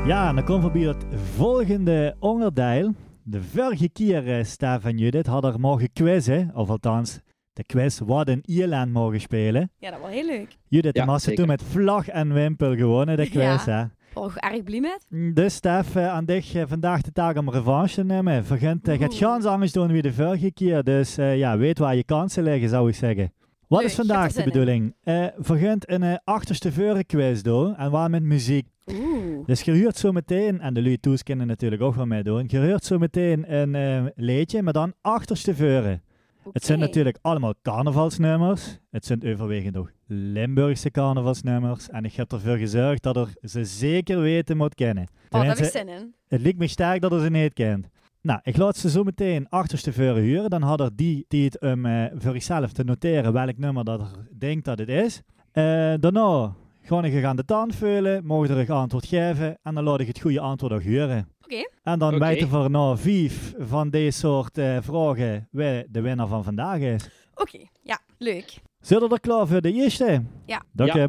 Ja, 0.09 0.29
en 0.29 0.35
dan 0.35 0.45
komen 0.45 0.73
we 0.73 0.79
bij 0.79 0.89
het 0.89 1.05
volgende 1.37 2.17
onderdeel. 2.19 2.95
De 3.23 3.43
vorige 3.43 3.89
keer, 3.89 4.39
eh, 4.39 4.45
Stef 4.45 4.85
en 4.85 4.99
Judith, 4.99 5.27
hadden 5.27 5.53
er 5.53 5.61
mogen 5.61 5.93
quizzen, 5.93 6.51
of 6.55 6.69
althans, 6.71 7.19
de 7.53 7.65
quiz 7.65 7.99
wat 7.99 8.29
in 8.29 8.43
Ierland 8.45 8.93
mogen 8.93 9.21
spelen. 9.21 9.71
Ja, 9.79 9.91
dat 9.91 10.01
was 10.01 10.11
heel 10.11 10.27
leuk. 10.27 10.57
Judith 10.69 10.97
Ja, 10.97 11.03
ja, 11.03 11.09
was 11.09 11.23
zeker. 11.23 11.39
toen 11.39 11.47
met 11.49 11.63
vlag 11.63 12.09
en 12.09 12.33
wimpel 12.33 12.77
gewonnen, 12.77 13.17
de 13.17 13.29
quiz. 13.35 13.65
hè. 13.65 13.85
Oh, 14.19 14.33
erg 14.37 14.63
blij 14.63 14.81
met. 14.81 15.07
Dus 15.35 15.55
Stef, 15.55 15.97
eh, 15.97 16.09
aan 16.09 16.25
dich 16.25 16.55
eh, 16.55 16.63
vandaag 16.67 17.03
de 17.03 17.13
taak 17.13 17.37
om 17.37 17.51
revanche 17.51 17.95
te 17.95 18.05
nemen. 18.05 18.45
Uh, 18.53 18.61
gaat 18.61 18.89
Oeh. 18.89 19.19
gans 19.19 19.45
anders 19.45 19.73
doen 19.73 19.93
wie 19.93 20.03
de 20.03 20.13
vorige 20.13 20.53
keer. 20.53 20.83
Dus 20.83 21.19
eh, 21.19 21.39
ja, 21.39 21.59
weet 21.59 21.79
waar 21.79 21.97
je 21.97 22.05
kansen 22.05 22.43
liggen, 22.43 22.69
zou 22.69 22.89
ik 22.89 22.95
zeggen. 22.95 23.33
Wat 23.69 23.81
Leuk, 23.81 23.89
is 23.89 23.95
vandaag 23.95 24.33
de 24.33 24.43
bedoeling? 24.43 24.95
Vergunt 25.39 25.91
een 25.91 26.21
achterste 26.25 26.73
veuren 26.73 27.07
quiz 27.07 27.41
doen. 27.43 27.77
En 27.77 27.91
waar 27.91 28.11
met 28.11 28.23
muziek. 28.23 28.67
Oeh. 28.93 29.47
Dus 29.47 29.63
je 29.63 29.83
hoort 29.83 29.97
zo 29.97 30.13
meteen, 30.13 30.61
en 30.61 30.75
de 30.75 30.83
Louis 30.83 30.99
Toes 31.01 31.23
kunnen 31.23 31.47
natuurlijk 31.47 31.83
ook 31.83 31.95
wel 31.95 32.07
meedoen. 32.07 32.45
Je 32.47 32.69
hoort 32.69 32.85
zo 32.85 32.99
meteen 32.99 33.55
een 33.55 33.75
eh, 33.75 34.05
liedje, 34.15 34.63
maar 34.63 34.73
dan 34.73 34.93
achterste 35.01 35.55
veuren. 35.55 36.03
Het 36.53 36.65
zijn 36.65 36.79
natuurlijk 36.79 37.19
allemaal 37.23 37.55
carnavalsnummers. 37.63 38.79
Het 38.91 39.07
zijn 39.07 39.25
overwegend 39.25 39.77
ook 39.77 39.93
Limburgse 40.07 40.91
carnavalsnummers. 40.91 41.89
En 41.89 42.05
ik 42.05 42.15
heb 42.15 42.33
ervoor 42.33 42.57
gezorgd 42.57 43.03
dat 43.03 43.17
er 43.17 43.29
ze 43.43 43.65
zeker 43.65 44.21
weten 44.21 44.57
moet 44.57 44.75
kennen. 44.75 45.05
Oh, 45.05 45.41
daar 45.41 45.47
heb 45.47 45.59
ik 45.59 45.65
zin 45.65 45.89
in. 45.89 46.15
het 46.29 46.41
lijkt 46.41 46.59
me 46.59 46.67
sterk 46.67 47.01
dat 47.01 47.13
er 47.13 47.21
ze 47.21 47.31
niet 47.31 47.53
kent. 47.53 47.89
Nou, 48.21 48.41
ik 48.43 48.57
laat 48.57 48.77
ze 48.77 48.91
zo 48.91 49.03
meteen 49.03 49.49
achterste 49.49 49.93
veuren 49.93 50.23
huren. 50.23 50.51
Dan 50.51 50.63
had 50.63 50.81
er 50.81 50.91
die, 50.95 51.25
die 51.29 51.45
het 51.45 51.61
om 51.61 51.87
eh, 51.87 52.05
voor 52.15 52.33
zichzelf 52.33 52.73
te 52.73 52.85
noteren 52.85 53.33
welk 53.33 53.59
nummer 53.59 53.85
dat 53.85 54.01
er 54.01 54.09
denkt 54.39 54.65
dat 54.65 54.79
het 54.79 54.89
is. 54.89 55.23
Eh, 55.53 55.65
daarna 56.01 56.55
ga 56.83 57.03
ik 57.03 57.25
aan 57.25 57.37
de 57.37 57.45
tand 57.45 57.75
vullen, 57.75 58.27
mogen 58.27 58.51
er 58.51 58.59
een 58.59 58.77
antwoord 58.77 59.07
geven 59.07 59.59
en 59.63 59.75
dan 59.75 59.85
laat 59.85 60.01
ik 60.01 60.07
het 60.07 60.21
goede 60.21 60.41
antwoord 60.41 60.73
ook 60.73 60.83
huren. 60.83 61.29
Oké. 61.51 61.69
En 61.83 61.99
dan 61.99 62.15
Oké. 62.15 62.25
weten 62.27 62.63
we 62.63 62.69
na 62.69 62.97
vijf 62.97 63.55
van 63.59 63.91
deze 63.91 64.19
soort 64.19 64.59
eh, 64.59 64.77
vragen 64.81 65.49
wie 65.51 65.85
de 65.91 66.01
winnaar 66.01 66.27
van 66.27 66.45
vandaag 66.45 66.79
is. 66.79 67.09
Oké. 67.35 67.59
Ja, 67.83 68.01
leuk. 68.19 68.59
Zullen 68.81 69.09
we 69.09 69.15
er 69.15 69.21
klaar 69.21 69.47
voor 69.47 69.61
de 69.61 69.73
eerste? 69.73 70.23
Ja. 70.47 70.63
Dat 70.73 70.87
Ja. 70.95 71.09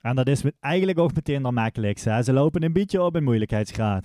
En 0.00 0.16
dat 0.16 0.28
is 0.28 0.42
met- 0.42 0.54
eigenlijk 0.60 0.98
ook 0.98 1.14
meteen 1.14 1.42
de 1.42 1.50
makkelijkste. 1.50 2.10
hè. 2.10 2.22
Ze 2.22 2.32
lopen 2.32 2.62
een 2.62 2.72
beetje 2.72 3.02
op 3.02 3.16
in 3.16 3.24
moeilijkheidsgraad. 3.24 4.04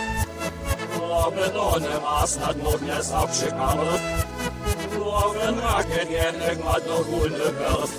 Obydlonem 1.25 2.03
asnad 2.05 2.57
nudne 2.63 3.03
zawsze 3.03 3.47
kamrot 3.51 4.01
Loven 4.99 5.59
raken 5.59 6.11
jednek 6.11 6.63
ma 6.63 6.79
do 6.79 6.97
gulny 7.09 7.47
pelt 7.57 7.91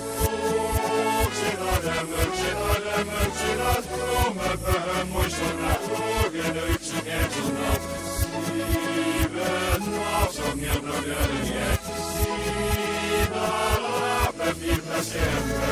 Uczynanem, 1.23 2.07
uczynanem, 2.23 3.07
uczynat 3.23 3.85
Krome 3.93 4.49
pehem 4.63 5.07
mój 5.13 5.29
szona 5.35 5.73
Krogen 5.85 6.53
no 6.55 6.63
i 6.73 6.75
przyniecu 6.79 7.43
nam 7.55 7.81
Sivet 8.45 9.83
naszą 9.95 10.47
nie 10.55 10.75
dowiernie 10.85 11.67
Sidala 13.03 13.57
pewnie 14.37 14.75
siemkę 15.09 15.69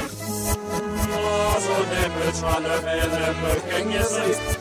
Mazul 1.07 1.85
nie 1.91 2.05
pyczane, 2.15 2.75
mele, 2.85 3.27
pęknie 3.41 4.03
zejść 4.03 4.60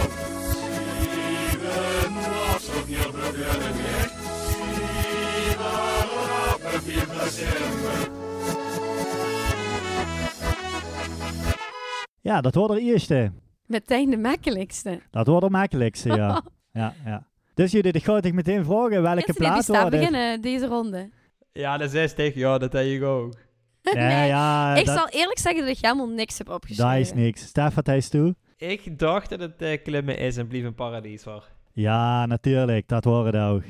Ja, 12.31 12.41
dat 12.41 12.55
wordt 12.55 12.73
de 12.73 12.81
eerste. 12.81 13.31
Meteen 13.65 14.09
de 14.09 14.17
makkelijkste. 14.17 15.01
Dat 15.09 15.27
wordt 15.27 15.45
de 15.45 15.51
makkelijkste, 15.51 16.09
ja. 16.09 16.41
ja, 16.81 16.93
ja. 17.05 17.27
Dus 17.53 17.71
jullie, 17.71 17.91
ik 17.91 18.03
ga 18.03 18.21
ik 18.21 18.33
meteen 18.33 18.65
vragen 18.65 19.01
welke 19.01 19.15
Eerste 19.15 19.31
die 19.31 19.41
plaat 19.41 19.67
wordt 19.67 19.89
beginnen 19.89 20.41
deze 20.41 20.67
ronde. 20.67 21.09
Ja, 21.51 21.77
de 21.77 21.87
60, 21.87 22.35
ja, 22.43 22.57
dat 22.57 22.73
heb 22.73 22.85
ik 22.85 23.03
ook. 23.03 23.33
Nee, 23.81 24.27
ja, 24.27 24.75
ik 24.75 24.85
dat, 24.85 24.97
zal 24.97 25.07
eerlijk 25.09 25.39
zeggen 25.39 25.61
dat 25.65 25.75
ik 25.75 25.81
helemaal 25.81 26.07
niks 26.07 26.37
heb 26.37 26.49
opgeschreven. 26.49 26.93
dat 26.93 27.01
is 27.01 27.13
niks. 27.13 27.41
Stef, 27.41 27.73
wat 27.73 27.85
hij 27.85 27.97
is 27.97 28.09
toe? 28.09 28.35
Ik 28.57 28.99
dacht 28.99 29.29
dat 29.29 29.39
het 29.39 29.61
eh, 29.61 29.83
klimmen 29.83 30.17
is 30.17 30.37
en 30.37 30.47
blief 30.47 30.63
een 30.63 30.75
paradies 30.75 31.23
was. 31.23 31.43
Ja, 31.73 32.25
natuurlijk. 32.25 32.87
Dat 32.87 33.03
het 33.03 33.35
ook. 33.35 33.63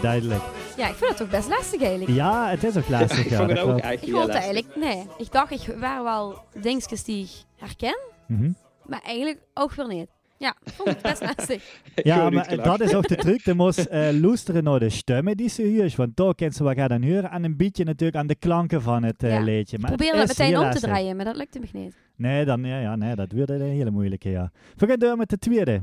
Duidelijk. 0.00 0.42
Ja, 0.76 0.88
ik 0.88 0.94
vind 0.94 1.08
het 1.08 1.16
toch 1.18 1.30
best 1.30 1.48
lastig 1.48 1.80
eigenlijk. 1.82 2.10
Ja, 2.10 2.48
het 2.50 2.64
is 2.64 2.76
ook 2.76 2.88
lastig. 2.88 3.18
ik 3.24 3.30
ja, 3.30 3.36
vond 3.36 3.48
het 3.50 3.58
dat 3.58 3.66
ook 3.68 3.70
klopt. 3.70 3.78
Ik 3.78 3.84
eigenlijk 3.84 4.18
vond 4.18 4.32
het 4.32 4.42
eigenlijk... 4.42 4.76
Nee, 4.76 5.06
ik 5.18 5.32
dacht, 5.32 5.50
ik 5.50 5.74
waren 5.78 6.04
wel 6.04 6.38
dingetjes 6.60 7.04
die 7.04 7.24
ik 7.24 7.30
herken, 7.56 7.98
Mhm. 8.26 8.50
maar 8.86 9.00
eigenlijk 9.04 9.38
ook 9.54 9.72
weer 9.74 9.88
niet. 9.88 10.06
Ja, 10.38 10.56
ik 10.64 10.72
vond 10.72 10.88
het 10.88 11.02
best 11.02 11.20
lastig. 11.36 11.62
Ja, 11.94 12.30
maar 12.30 12.56
dat 12.62 12.80
is 12.80 12.94
ook 12.94 13.08
de 13.08 13.16
truc. 13.16 13.40
Je 13.44 13.54
moest 13.54 13.78
eh 13.78 14.08
luisteren 14.20 14.64
naar 14.64 14.78
de 14.78 14.90
stemmen 14.90 15.36
die 15.36 15.48
ze 15.48 15.62
huurt. 15.62 15.94
Want 15.96 16.16
daar 16.16 16.34
kent 16.34 16.54
ze 16.54 16.62
wat 16.64 16.74
gaan 16.76 16.88
dan 16.88 17.02
huren. 17.02 17.30
En 17.30 17.44
een 17.44 17.56
beetje 17.56 17.84
natuurlijk 17.84 18.16
aan 18.18 18.26
de 18.26 18.34
klanken 18.34 18.82
van 18.82 19.02
het 19.02 19.22
eh, 19.22 19.30
Ja. 19.30 19.40
liedje. 19.40 19.78
Maar 19.78 19.90
Ik 19.90 19.96
probeerde 19.96 20.18
het 20.20 20.28
dat 20.28 20.38
is 20.38 20.44
meteen 20.52 20.64
om 20.66 20.70
te 20.70 20.80
draaien, 20.80 21.16
maar 21.16 21.24
dat 21.24 21.36
lukte 21.36 21.58
me 21.58 21.66
niet. 21.72 21.96
Nee, 22.16 22.44
dan, 22.44 22.64
ja, 22.64 22.78
ja, 22.80 22.96
nee, 22.96 23.14
dat 23.14 23.32
wordt 23.32 23.50
een 23.50 23.60
hele 23.60 23.90
moeilijke, 23.90 24.30
ja. 24.30 24.50
We 24.76 24.86
gaan 24.86 24.98
door 24.98 25.16
met 25.16 25.28
de 25.28 25.38
tweede. 25.38 25.82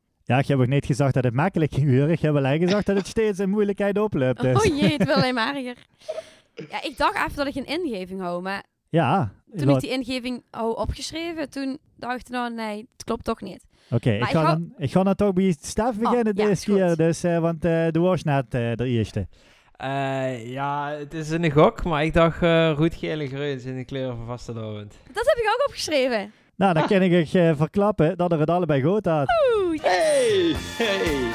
Ja, 0.31 0.37
ik 0.37 0.47
heb 0.47 0.59
ook 0.59 0.67
niet 0.67 0.85
gezegd 0.85 1.13
dat 1.13 1.23
het 1.23 1.33
makkelijk 1.33 1.73
ging 1.73 1.89
worden. 1.89 2.09
Ik 2.09 2.19
heb 2.19 2.35
alleen 2.35 2.59
gezegd 2.59 2.85
dat 2.85 2.95
het 2.95 3.07
steeds 3.07 3.39
een 3.39 3.49
moeilijkheid 3.49 3.99
oploopt. 3.99 4.41
Dus. 4.41 4.65
Oh 4.65 4.77
jee, 4.77 4.91
het 4.91 5.05
wil 5.05 5.15
alleen 5.15 5.33
maar 5.33 5.55
erger. 5.55 5.75
Ja, 6.55 6.83
ik 6.83 6.97
dacht 6.97 7.15
even 7.15 7.35
dat 7.35 7.47
ik 7.47 7.55
een 7.55 7.65
ingeving 7.65 8.21
hou, 8.21 8.41
maar 8.41 8.63
Ja. 8.89 9.31
toen 9.55 9.69
ik 9.69 9.79
die 9.79 9.89
ingeving 9.89 10.43
hou 10.51 10.75
opgeschreven, 10.77 11.49
toen 11.49 11.77
dacht 11.95 12.19
ik 12.19 12.29
nou 12.29 12.53
nee, 12.53 12.77
het 12.77 13.03
klopt 13.03 13.23
toch 13.23 13.41
niet. 13.41 13.65
Oké, 13.89 14.11
ik, 14.11 14.23
ga 14.23 14.43
dan, 14.43 14.73
ik 14.77 14.91
ga 14.91 15.03
dan 15.03 15.15
toch 15.15 15.33
bij 15.33 15.55
Stef 15.61 15.97
beginnen 15.97 16.33
ja, 16.35 16.45
deze 16.45 16.65
keer. 16.65 16.95
Dus, 16.95 17.23
eh, 17.23 17.39
want 17.39 17.65
eh 17.65 17.87
de 17.91 17.99
was 17.99 18.23
net 18.23 18.53
eh, 18.53 18.75
de 18.75 18.87
eerste. 18.87 19.27
Eh, 19.71 20.51
ja, 20.51 20.89
het 20.89 21.13
is 21.13 21.29
een 21.29 21.51
gok, 21.51 21.83
maar 21.83 22.03
ik 22.03 22.13
dacht 22.13 22.41
uh, 22.41 22.71
rood, 22.75 22.95
geel 22.95 23.19
en 23.19 23.27
groen 23.27 23.59
zijn 23.59 23.75
de 23.75 23.85
kleuren 23.85 24.17
van 24.17 24.25
vastelovend. 24.25 24.95
Dat 25.13 25.25
heb 25.25 25.37
ik 25.37 25.49
ook 25.53 25.67
opgeschreven. 25.67 26.31
Nou, 26.61 26.73
dan 26.73 26.87
kan 26.87 27.01
ik 27.01 27.27
je 27.27 27.53
verklappen 27.57 28.17
dat 28.17 28.31
er 28.31 28.39
het 28.39 28.49
allebei 28.49 28.81
goed 28.81 29.05
had. 29.05 29.27
Oeh, 29.57 29.81
Hey! 29.81 30.55
Hey! 30.77 31.31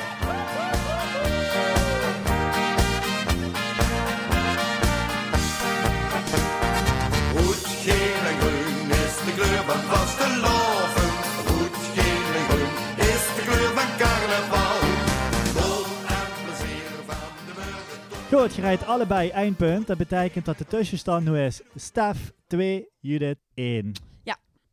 Rood, 7.35 7.67
geel 7.85 8.21
en 8.31 8.39
groen 8.41 8.91
is 8.91 9.17
de 9.25 9.33
kleur 9.35 9.63
van 9.65 9.81
vasteloven. 9.91 11.09
Rood, 11.47 11.77
geel 11.95 12.29
en 12.39 12.45
groen 12.49 12.75
is 12.97 13.25
de 13.37 13.43
kleur 13.45 13.73
van 13.79 13.91
carnaval. 13.99 14.79
Vol 15.57 15.85
en 16.17 16.29
plezier 16.45 16.91
van 17.07 17.29
de 17.47 17.53
burger. 17.55 18.39
Goed, 18.39 18.55
je 18.55 18.61
rijdt 18.63 18.87
allebei 18.87 19.29
één 19.31 19.57
punt. 19.57 19.87
Dat 19.87 19.99
betekent 19.99 20.45
dat 20.45 20.59
de 20.59 20.65
tussenstand 20.65 21.25
nu 21.25 21.41
is 21.41 21.63
Stef 21.75 22.33
2, 22.47 22.89
Judith 23.01 23.39
1. 23.55 24.06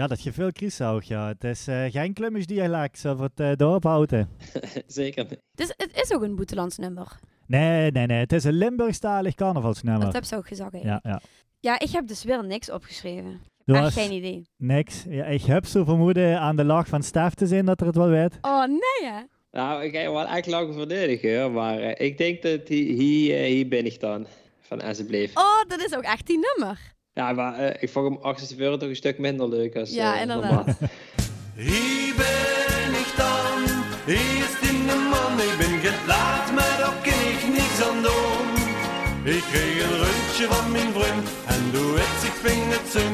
Ja, 0.00 0.06
dat 0.06 0.22
je 0.22 0.32
veel 0.32 0.52
krieszoog, 0.52 1.04
ja. 1.04 1.28
Het 1.28 1.44
is 1.44 1.66
eh, 1.68 1.84
geen 1.90 2.12
Klummisch 2.12 2.46
dialect, 2.46 2.98
zo 2.98 3.14
voor 3.14 3.24
het 3.34 3.40
uh, 3.40 3.52
dorp 3.56 3.82
houden. 3.82 4.28
Zeker. 4.86 5.26
Het 5.28 5.40
is, 5.60 5.72
het 5.76 5.90
is 6.02 6.12
ook 6.12 6.22
een 6.22 6.36
boetelands 6.36 6.78
nummer. 6.78 7.18
Nee, 7.46 7.90
nee, 7.90 8.06
nee. 8.06 8.18
Het 8.18 8.32
is 8.32 8.44
een 8.44 8.52
Limburgstalig 8.52 9.34
carnavalsnummer. 9.34 10.04
Dat 10.04 10.12
heb 10.12 10.24
ze 10.24 10.36
ook 10.36 10.46
gezegd. 10.46 10.72
hè. 10.72 10.78
Ja, 10.78 11.00
ja. 11.02 11.20
Ja, 11.60 11.78
ik 11.78 11.90
heb 11.90 12.06
dus 12.08 12.24
weer 12.24 12.46
niks 12.46 12.70
opgeschreven. 12.70 13.40
Echt 13.64 13.78
hast 13.78 13.98
geen 13.98 14.12
idee. 14.12 14.48
niks. 14.56 15.04
Ja, 15.08 15.24
ik 15.24 15.42
heb 15.42 15.66
zo 15.66 15.84
vermoeden 15.84 16.40
aan 16.40 16.56
de 16.56 16.64
lach 16.64 16.88
van 16.88 17.02
Stef 17.02 17.34
te 17.34 17.46
zien 17.46 17.64
dat 17.64 17.80
er 17.80 17.86
het 17.86 17.96
wel 17.96 18.08
weet. 18.08 18.38
Oh 18.40 18.64
nee 18.66 19.10
hè. 19.12 19.20
Nou, 19.50 19.84
ik 19.84 19.94
ga 19.94 20.00
je 20.00 20.10
wel 20.10 20.26
echt 20.26 20.46
lang 20.46 20.74
verdedigen, 20.74 21.52
maar 21.52 21.78
eh, 21.78 22.06
ik 22.06 22.18
denk 22.18 22.42
dat 22.42 22.68
hier, 22.68 22.94
hier, 22.94 23.60
eh, 23.60 23.68
ben 23.68 23.86
ik 23.86 24.00
dan. 24.00 24.26
Van 24.60 24.82
Alsjeblieft. 24.82 25.36
Oh, 25.36 25.62
dat 25.68 25.80
is 25.80 25.96
ook 25.96 26.02
echt 26.02 26.26
die 26.26 26.38
nummer. 26.38 26.98
Ja, 27.20 27.32
maar 27.32 27.54
eh, 27.58 27.82
ik 27.82 27.88
vond 27.90 28.08
hem 28.08 28.18
48 28.22 28.78
toch 28.78 28.88
een 28.88 28.96
stuk 28.96 29.18
minder 29.18 29.48
leuk 29.48 29.76
als 29.76 29.90
Ja, 29.90 30.14
eh, 30.14 30.20
inderdaad. 30.20 30.50
normaal. 30.50 30.64
Hier 31.54 32.14
ben 32.16 32.90
ik 33.02 33.10
dan, 33.16 33.58
eerst 34.06 34.60
in 34.70 34.80
de 34.86 35.08
man, 35.12 35.32
ik 35.48 35.54
ben 35.58 35.78
gelaat, 35.90 36.46
maar 36.56 36.74
daar 36.82 36.96
kan 37.02 37.20
ik 37.34 37.42
niks 37.58 37.78
aan 37.88 38.00
doen. 38.08 38.48
Ik 39.34 39.42
kreeg 39.50 39.82
een 39.84 39.96
rondje 40.04 40.46
van 40.54 40.72
mijn 40.72 40.92
vriend 40.96 41.26
en 41.46 41.62
doe 41.72 41.90
het, 41.98 42.18
ik 42.30 42.36
ving 42.44 42.62
het 42.76 42.86
zin, 42.94 43.12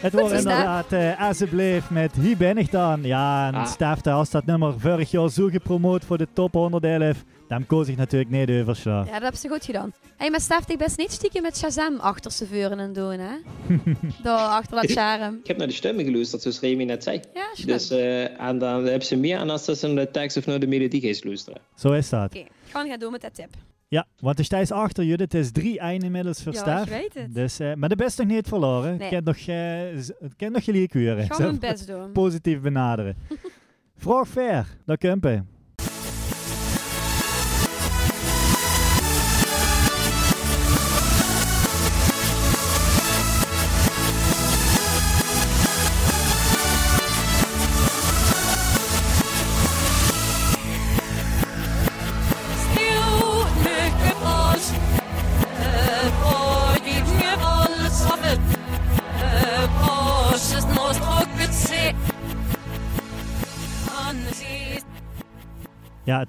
Het 0.00 0.12
wordt 0.12 0.32
inderdaad 0.34 0.92
uh, 0.92 1.20
alsjeblieft 1.20 1.90
met 1.90 2.12
Hier 2.14 2.36
ben 2.36 2.58
ik 2.58 2.70
dan. 2.70 3.02
Ja, 3.02 3.46
en 3.46 3.54
Ah. 3.54 3.66
Stef, 3.66 4.06
als 4.06 4.30
dat 4.30 4.46
nummer 4.46 4.80
vorig 4.80 5.10
jaar 5.10 5.30
zo 5.30 5.46
gepromoot 5.48 6.04
voor 6.04 6.18
de 6.18 6.26
top 6.32 6.52
111, 6.52 7.24
dan 7.48 7.66
koos 7.66 7.88
ik 7.88 7.96
natuurlijk 7.96 8.30
niet 8.30 8.50
overslaan. 8.50 9.04
Ja, 9.04 9.12
dat 9.12 9.22
hebben 9.22 9.40
ze 9.40 9.48
goed 9.48 9.64
gedaan. 9.64 9.92
Hé, 10.02 10.14
hey, 10.16 10.30
maar 10.30 10.40
Stef, 10.40 10.68
ik 10.68 10.78
best 10.78 10.98
niet 10.98 11.12
stiekem 11.12 11.42
met 11.42 11.56
Shazam 11.58 11.98
achter 11.98 12.32
ze 12.32 12.46
vuren 12.46 12.78
en 12.80 12.92
doen, 12.92 13.18
hè? 13.18 13.34
Daar 14.22 14.38
achter 14.48 14.80
dat 14.80 14.90
charm. 14.90 15.34
Ik 15.42 15.46
heb 15.46 15.56
naar 15.56 15.66
de 15.66 15.72
stemmen 15.72 16.04
geluisterd, 16.04 16.42
zoals 16.42 16.60
Remy 16.60 16.84
net 16.84 17.02
zei. 17.02 17.20
Ja. 17.34 17.64
Dus 17.66 17.90
eh, 17.90 18.40
en 18.40 18.58
dan 18.58 18.84
hebben 18.84 19.06
ze 19.06 19.16
meer 19.16 19.38
aan 19.38 19.50
als 19.50 19.64
ze 19.64 19.86
naar 19.86 20.04
de 20.04 20.10
tekst 20.10 20.36
of 20.36 20.46
naar 20.46 20.60
de 20.60 20.66
melodie 20.66 21.00
gaan 21.00 21.20
luisteren. 21.28 21.60
Zo 21.76 21.92
is 21.92 22.08
dat. 22.08 22.24
Oké, 22.24 22.44
gaan 22.68 22.82
we 22.82 22.88
gaan 22.88 22.98
door 22.98 23.10
met 23.10 23.20
dat 23.20 23.34
tip. 23.34 23.48
Ja, 23.90 24.06
want 24.18 24.36
de 24.36 24.42
stijs 24.42 24.72
achter 24.72 25.04
je, 25.04 25.14
het 25.14 25.34
is 25.34 25.50
3-1 25.50 25.52
inmiddels 26.04 26.42
voor 26.42 26.52
Ja, 26.52 26.82
ik 26.82 26.88
weet 26.88 27.14
het. 27.14 27.34
Dus, 27.34 27.58
eh, 27.58 27.74
maar 27.74 27.88
de 27.88 27.96
best 27.96 28.18
nog 28.18 28.26
niet 28.26 28.48
verloren. 28.48 28.96
Nee. 28.96 29.08
Ik 29.08 29.14
kan 29.14 29.24
nog, 29.24 29.36
ik 29.36 30.32
kan 30.36 30.52
nog 30.52 30.64
gelijk 30.64 30.90
kuren. 30.90 31.26
Gaan 31.26 31.36
we 31.36 31.42
mijn 31.42 31.58
best 31.58 31.86
doen. 31.86 32.12
Positief 32.12 32.60
benaderen. 32.60 33.16
Vraag 33.96 34.28
ver, 34.28 34.76
dat 34.84 34.98
kumpen. 34.98 35.48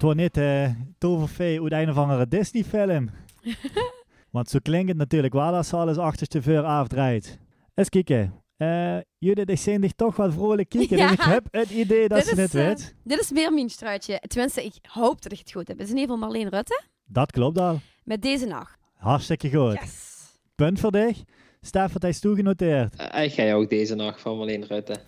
Het 0.01 0.09
wordt 0.09 0.35
niet 0.35 0.45
eh 0.45 0.69
tovervee 0.97 1.61
uit 1.61 1.71
een 1.71 1.89
of 1.89 1.97
andere 1.97 2.27
Disney-film. 2.27 3.09
Want 4.29 4.49
zo 4.49 4.59
klinkt 4.61 4.87
het 4.87 4.97
natuurlijk 4.97 5.33
wel 5.33 5.55
als 5.55 5.67
ze 5.67 5.75
alles 5.75 5.97
achterste 5.97 6.41
voor 6.41 6.63
afdraait. 6.63 7.39
Eens 7.73 7.89
kijken. 7.89 8.33
Eh 8.57 8.97
Judith, 9.17 9.49
ik 9.49 9.57
zie 9.57 9.79
dich 9.79 9.91
toch 9.91 10.15
wel 10.15 10.31
vrolijk 10.31 10.69
kijken. 10.69 10.97
Ja. 10.97 11.11
Ik 11.11 11.21
heb 11.21 11.47
het 11.51 11.69
idee 11.69 12.07
dat 12.07 12.17
Dit 12.17 12.27
ze 12.27 12.31
is, 12.31 12.37
het 12.37 12.55
eh, 12.55 12.65
weet. 12.65 12.95
Dit 13.03 13.19
is 13.19 13.31
weer 13.31 13.53
mijn 13.53 13.69
struitje. 13.69 14.21
Tenminste, 14.27 14.63
ik 14.63 14.73
hoop 14.81 15.21
dat 15.21 15.31
ik 15.31 15.37
het 15.37 15.51
goed 15.51 15.67
heb. 15.67 15.77
Het 15.77 15.85
is 15.85 15.93
in 15.93 15.99
ieder 15.99 16.15
geval 16.15 16.29
Marleen 16.29 16.49
Rutte. 16.49 16.81
Dat 17.05 17.31
klopt 17.31 17.57
al. 17.57 17.79
Met 18.03 18.21
deze 18.21 18.45
nacht. 18.45 18.77
Hartstikke 18.95 19.49
goed. 19.49 19.79
Yes. 19.79 20.17
Punt 20.55 20.79
voor 20.79 20.91
dich. 20.91 21.23
Stef, 21.61 21.93
wat 21.93 22.01
hij 22.01 22.11
is 22.11 22.19
toegenoteerd. 22.19 22.93
Ik 22.93 23.33
ga 23.33 23.43
jou 23.43 23.63
ook 23.63 23.69
deze 23.69 23.95
nacht 23.95 24.21
van 24.21 24.37
Marleen 24.37 24.63
Rutte. 24.63 24.99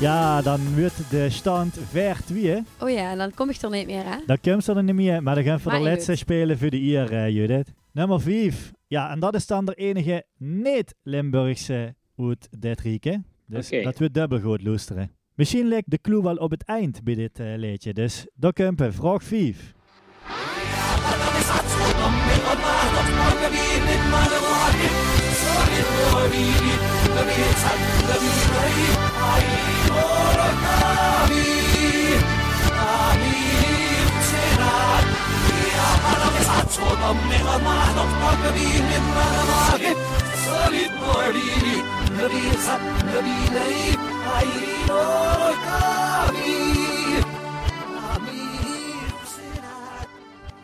Ja, 0.00 0.42
dan 0.42 0.60
wordt 0.80 1.10
de 1.10 1.30
stand 1.30 1.78
ver 1.90 2.16
2. 2.24 2.62
Oh 2.80 2.90
ja, 2.90 3.10
en 3.10 3.18
dan 3.18 3.34
kom 3.34 3.50
ik 3.50 3.56
er 3.56 3.70
niet 3.70 3.86
meer, 3.86 4.04
hè? 4.04 4.16
Dan 4.26 4.38
komt 4.40 4.64
ze 4.64 4.72
er 4.74 4.82
niet 4.82 4.94
meer, 4.94 5.22
maar 5.22 5.34
dan 5.34 5.44
gaan 5.44 5.56
we 5.56 5.62
voor 5.62 5.72
de 5.72 5.80
laatste 5.80 6.14
spelen 6.14 6.58
voor 6.58 6.70
de 6.70 6.80
eer, 6.80 7.12
eh, 7.12 7.28
Judith. 7.28 7.72
Nummer 7.92 8.20
5. 8.20 8.72
Ja, 8.86 9.10
en 9.10 9.20
dat 9.20 9.34
is 9.34 9.46
dan 9.46 9.64
de 9.64 9.74
enige 9.74 10.24
niet-Limburgse 10.36 11.94
uit 12.16 12.48
dit. 12.58 13.18
Dus 13.46 13.66
Oké. 13.66 13.82
dat 13.82 13.98
we 13.98 14.10
dubbel 14.10 14.40
goed 14.40 14.62
luisteren. 14.62 15.10
Misschien 15.34 15.68
ligt 15.68 15.90
de 15.90 15.98
clue 16.00 16.22
wel 16.22 16.36
op 16.36 16.50
het 16.50 16.64
eind 16.64 17.04
bij 17.04 17.14
dit 17.14 17.40
eh 17.40 17.46
liedje. 17.56 17.94
Dus 17.94 18.26
daar 18.34 18.52
kumpen, 18.52 18.94
vraag 18.94 19.22
5. 19.22 19.74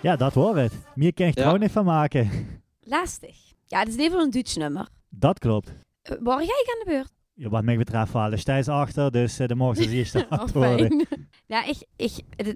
Ja, 0.01 0.17
dat 0.17 0.35
hoor 0.35 0.57
het. 0.57 0.73
Meer 0.95 1.15
kan 1.15 1.27
je 1.27 1.33
ja. 1.35 1.43
trouw 1.43 1.57
niet 1.57 1.71
van 1.71 1.85
maken. 1.85 2.31
Lastig. 2.81 3.37
Ja, 3.65 3.79
het 3.79 3.89
is 3.89 3.97
even 3.97 4.21
een 4.21 4.31
Duits 4.31 4.57
nummer. 4.57 4.89
Dat 5.09 5.39
klopt. 5.39 5.73
Uh, 6.11 6.17
waar 6.21 6.39
jij 6.45 6.65
aan 6.73 6.85
de 6.85 6.85
beurt? 6.87 7.13
Ja, 7.35 7.49
wat 7.49 7.65
mij 7.65 7.77
betreft 7.77 8.13
wel 8.13 8.37
Stijs 8.37 8.69
achter, 8.69 9.11
dus 9.13 9.41
uh, 9.41 9.47
de 9.47 9.55
mogen 9.55 9.83
ze 9.83 9.91
eerst 9.91 10.15
Oh, 10.17 10.23
antwoorden. 10.29 10.89
fijn. 10.89 11.29
ja, 11.47 11.65
ik, 11.65 11.77
ik, 11.97 12.13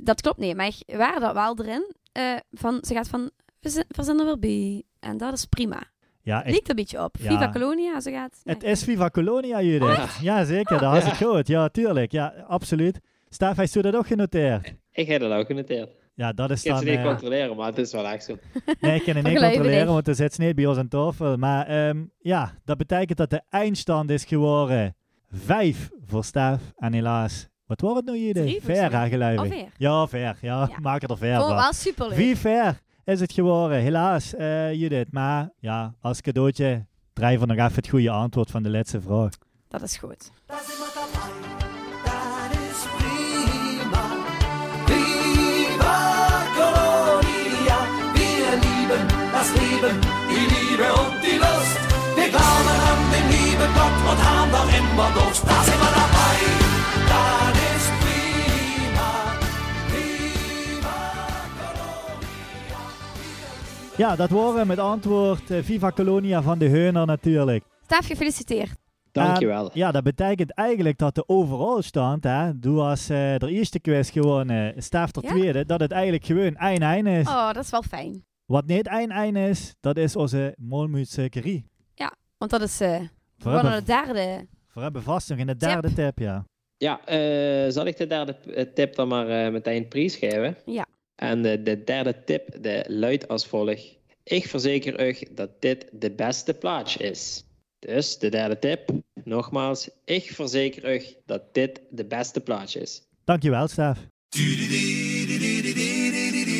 dat 0.06 0.20
klopt 0.20 0.38
niet. 0.38 0.56
Maar 0.56 0.66
ik 0.66 0.96
waar 0.96 1.20
dat 1.20 1.32
wel 1.34 1.58
erin. 1.58 1.94
eh, 2.12 2.36
van, 2.50 2.78
ze 2.86 2.94
gaat 2.94 3.08
van, 3.08 3.30
we 3.60 3.68
zijn, 3.68 3.84
we 3.88 4.02
zijn 4.02 4.18
er 4.18 4.24
weer 4.24 4.38
bij. 4.38 4.82
En 5.00 5.16
dat 5.16 5.32
is 5.32 5.44
prima. 5.44 5.82
Ja, 6.22 6.44
er 6.44 6.60
een 6.62 6.76
beetje 6.76 7.02
op. 7.04 7.16
Ja. 7.20 7.30
Viva 7.30 7.50
Colonia, 7.50 8.00
ze 8.00 8.10
gaat. 8.10 8.40
het 8.44 8.62
is 8.62 8.84
Viva 8.84 9.10
Colonia, 9.10 9.62
Judith. 9.62 10.18
Ja, 10.22 10.44
zeker. 10.44 10.78
Dat 10.80 10.96
is 10.96 11.04
het 11.04 11.16
goed. 11.16 11.46
Ja, 11.46 11.68
tuurlijk. 11.68 12.12
Ja, 12.12 12.34
absoluut. 12.46 12.98
Stef, 13.28 13.56
heeft 13.56 13.74
u 13.74 13.80
dat 13.80 13.94
ook 13.96 14.06
genoteerd? 14.06 14.74
Ik 14.92 15.06
heb 15.06 15.20
dat 15.20 15.32
ook 15.32 15.46
genoteerd. 15.46 15.90
Ja, 16.20 16.32
dat 16.32 16.50
is 16.50 16.64
Ik 16.64 16.70
kan 16.70 16.74
dan... 16.74 16.84
ze 16.84 16.90
niet 16.90 16.98
eh, 16.98 17.06
controleren, 17.06 17.56
maar 17.56 17.66
het 17.66 17.78
is 17.78 17.92
wel 17.92 18.06
echt 18.08 18.24
zo. 18.24 18.36
Nee, 18.80 18.94
ik 18.94 19.02
kan 19.04 19.14
het 19.22 19.26
niet 19.26 19.38
controleren, 19.38 19.86
want 19.92 20.08
er 20.08 20.14
zit 20.14 20.38
niet 20.38 20.54
bij 20.54 20.66
ons 20.66 20.78
aan 20.78 20.88
tafel. 20.88 21.36
Maar 21.36 21.66
ehm, 21.66 22.04
ja, 22.18 22.54
dat 22.64 22.76
betekent 22.76 23.18
dat 23.18 23.30
de 23.30 23.42
eindstand 23.48 24.10
is 24.10 24.24
geworden 24.24 24.96
5 25.30 25.90
voor 26.06 26.24
Stef. 26.24 26.60
En 26.76 26.92
helaas, 26.92 27.48
wat 27.66 27.80
wordt 27.80 27.96
het 27.96 28.04
nou 28.06 28.32
voor 28.32 28.60
Ver, 28.60 28.76
Stef. 28.76 28.92
hè, 28.92 29.08
geloof 29.08 29.32
ik. 29.32 29.38
Alweer. 29.38 29.68
Ja, 29.76 30.08
ver. 30.08 30.20
Ja, 30.20 30.36
Ja. 30.40 30.70
maak 30.82 31.00
het 31.00 31.10
er 31.10 31.18
ver 31.18 31.40
van. 31.40 31.54
wel 31.54 31.72
superleuk. 31.72 32.16
Wie 32.16 32.36
ver 32.36 32.80
is 33.04 33.20
het 33.20 33.32
geworden, 33.32 33.78
helaas, 33.78 34.34
eh, 34.34 34.72
Judith. 34.72 35.12
Maar 35.12 35.50
ja, 35.58 35.94
als 36.00 36.20
cadeautje 36.20 36.86
drijven 37.12 37.48
we 37.48 37.54
nog 37.54 37.64
even 37.64 37.76
het 37.76 37.88
goede 37.88 38.10
antwoord 38.10 38.50
van 38.50 38.62
de 38.62 38.70
laatste 38.70 39.00
vraag. 39.00 39.30
Dat 39.68 39.82
is 39.82 39.96
goed. 39.96 40.30
Das 49.40 49.52
Leben, 49.54 49.96
die 50.30 50.44
Liebe 50.54 50.88
und 51.02 51.16
die 51.26 51.38
Lust. 51.44 51.78
Wir 52.16 52.28
glauben 52.34 52.76
an 52.90 53.00
den 53.12 53.26
lieben 53.34 53.70
Gott 53.78 53.98
und 54.10 54.20
haben 54.28 54.50
doch 54.56 54.70
immer 54.78 55.10
Durst. 55.16 55.42
Da 55.50 55.58
sind 55.66 55.80
wir 55.84 55.92
dabei, 56.00 56.36
das 57.12 57.56
ist 57.72 57.90
prima. 58.02 59.10
Viva 59.92 60.98
Colonia. 61.58 62.78
Ja, 63.96 64.16
dat 64.16 64.30
waren 64.30 64.66
met 64.66 64.78
antwoord 64.78 65.50
eh, 65.50 65.62
Viva 65.62 65.90
Colonia 65.90 66.42
van 66.42 66.58
de 66.58 66.68
Heuner 66.68 67.06
natuurlijk. 67.06 67.64
Stef, 67.84 68.06
gefeliciteerd. 68.06 68.78
Dankjewel. 69.12 69.64
En, 69.64 69.70
ja, 69.74 69.90
dat 69.90 70.02
betekent 70.02 70.54
eigenlijk 70.54 70.98
dat 70.98 71.14
de 71.14 71.28
overal 71.28 71.82
stand, 71.82 72.24
hè, 72.24 72.58
doe 72.58 72.80
als 72.80 73.08
eh 73.08 73.36
de 73.36 73.48
eerste 73.48 73.80
quiz 73.80 74.12
gewonnen, 74.12 74.82
Stef 74.82 75.10
de 75.10 75.20
Ja? 75.22 75.28
tweede, 75.28 75.64
dat 75.66 75.80
het 75.80 75.92
eigenlijk 75.92 76.24
gewoon 76.24 76.54
1-1 76.54 77.06
is. 77.06 77.28
Oh, 77.28 77.52
dat 77.52 77.64
is 77.64 77.70
wel 77.70 77.82
fijn. 77.82 78.28
Wat 78.50 78.66
niet 78.66 78.88
1-1 79.34 79.36
is, 79.36 79.74
dat 79.80 79.96
is 79.96 80.16
onze 80.16 80.54
Molmuutse 80.58 81.28
Curie. 81.28 81.64
Want 82.38 82.50
dat 82.50 82.62
is 82.62 82.80
eh 82.80 82.98
We 82.98 83.08
gewoon 83.38 83.64
hebben, 83.64 83.80
de 83.80 83.86
derde. 83.86 84.46
we 84.72 84.80
hebben 84.80 85.02
vast 85.02 85.28
nog 85.28 85.38
in 85.38 85.46
de 85.46 85.56
derde 85.56 85.92
tip, 85.92 86.18
ja. 86.18 86.44
Ja, 86.76 87.06
eh, 87.06 87.70
zal 87.72 87.86
ik 87.86 87.96
de 87.96 88.06
derde 88.06 88.32
eh, 88.32 88.66
tip 88.74 88.94
dan 88.94 89.08
maar 89.08 89.28
eh, 89.28 89.52
meteen 89.52 89.88
prijsgeven? 89.88 90.56
Ja. 90.66 90.86
En 91.14 91.44
eh, 91.44 91.64
de 91.64 91.84
derde 91.84 92.24
tip 92.24 92.62
de 92.62 92.84
luidt 92.88 93.28
als 93.28 93.46
volgt. 93.46 93.96
Ik 94.22 94.46
verzeker 94.46 95.08
u 95.08 95.16
dat 95.34 95.50
dit 95.58 95.88
de 95.92 96.10
beste 96.10 96.54
plaats 96.54 96.96
is. 96.96 97.44
Dus 97.78 98.18
de 98.18 98.28
derde 98.28 98.58
tip, 98.58 98.90
nogmaals, 99.24 99.90
ik 100.04 100.30
verzeker 100.32 100.94
u 100.94 101.02
dat 101.26 101.42
dit 101.54 101.80
de 101.90 102.04
beste 102.04 102.40
plaats 102.40 102.76
is. 102.76 103.02
Dankjewel, 103.24 103.68
Stef. 103.68 103.98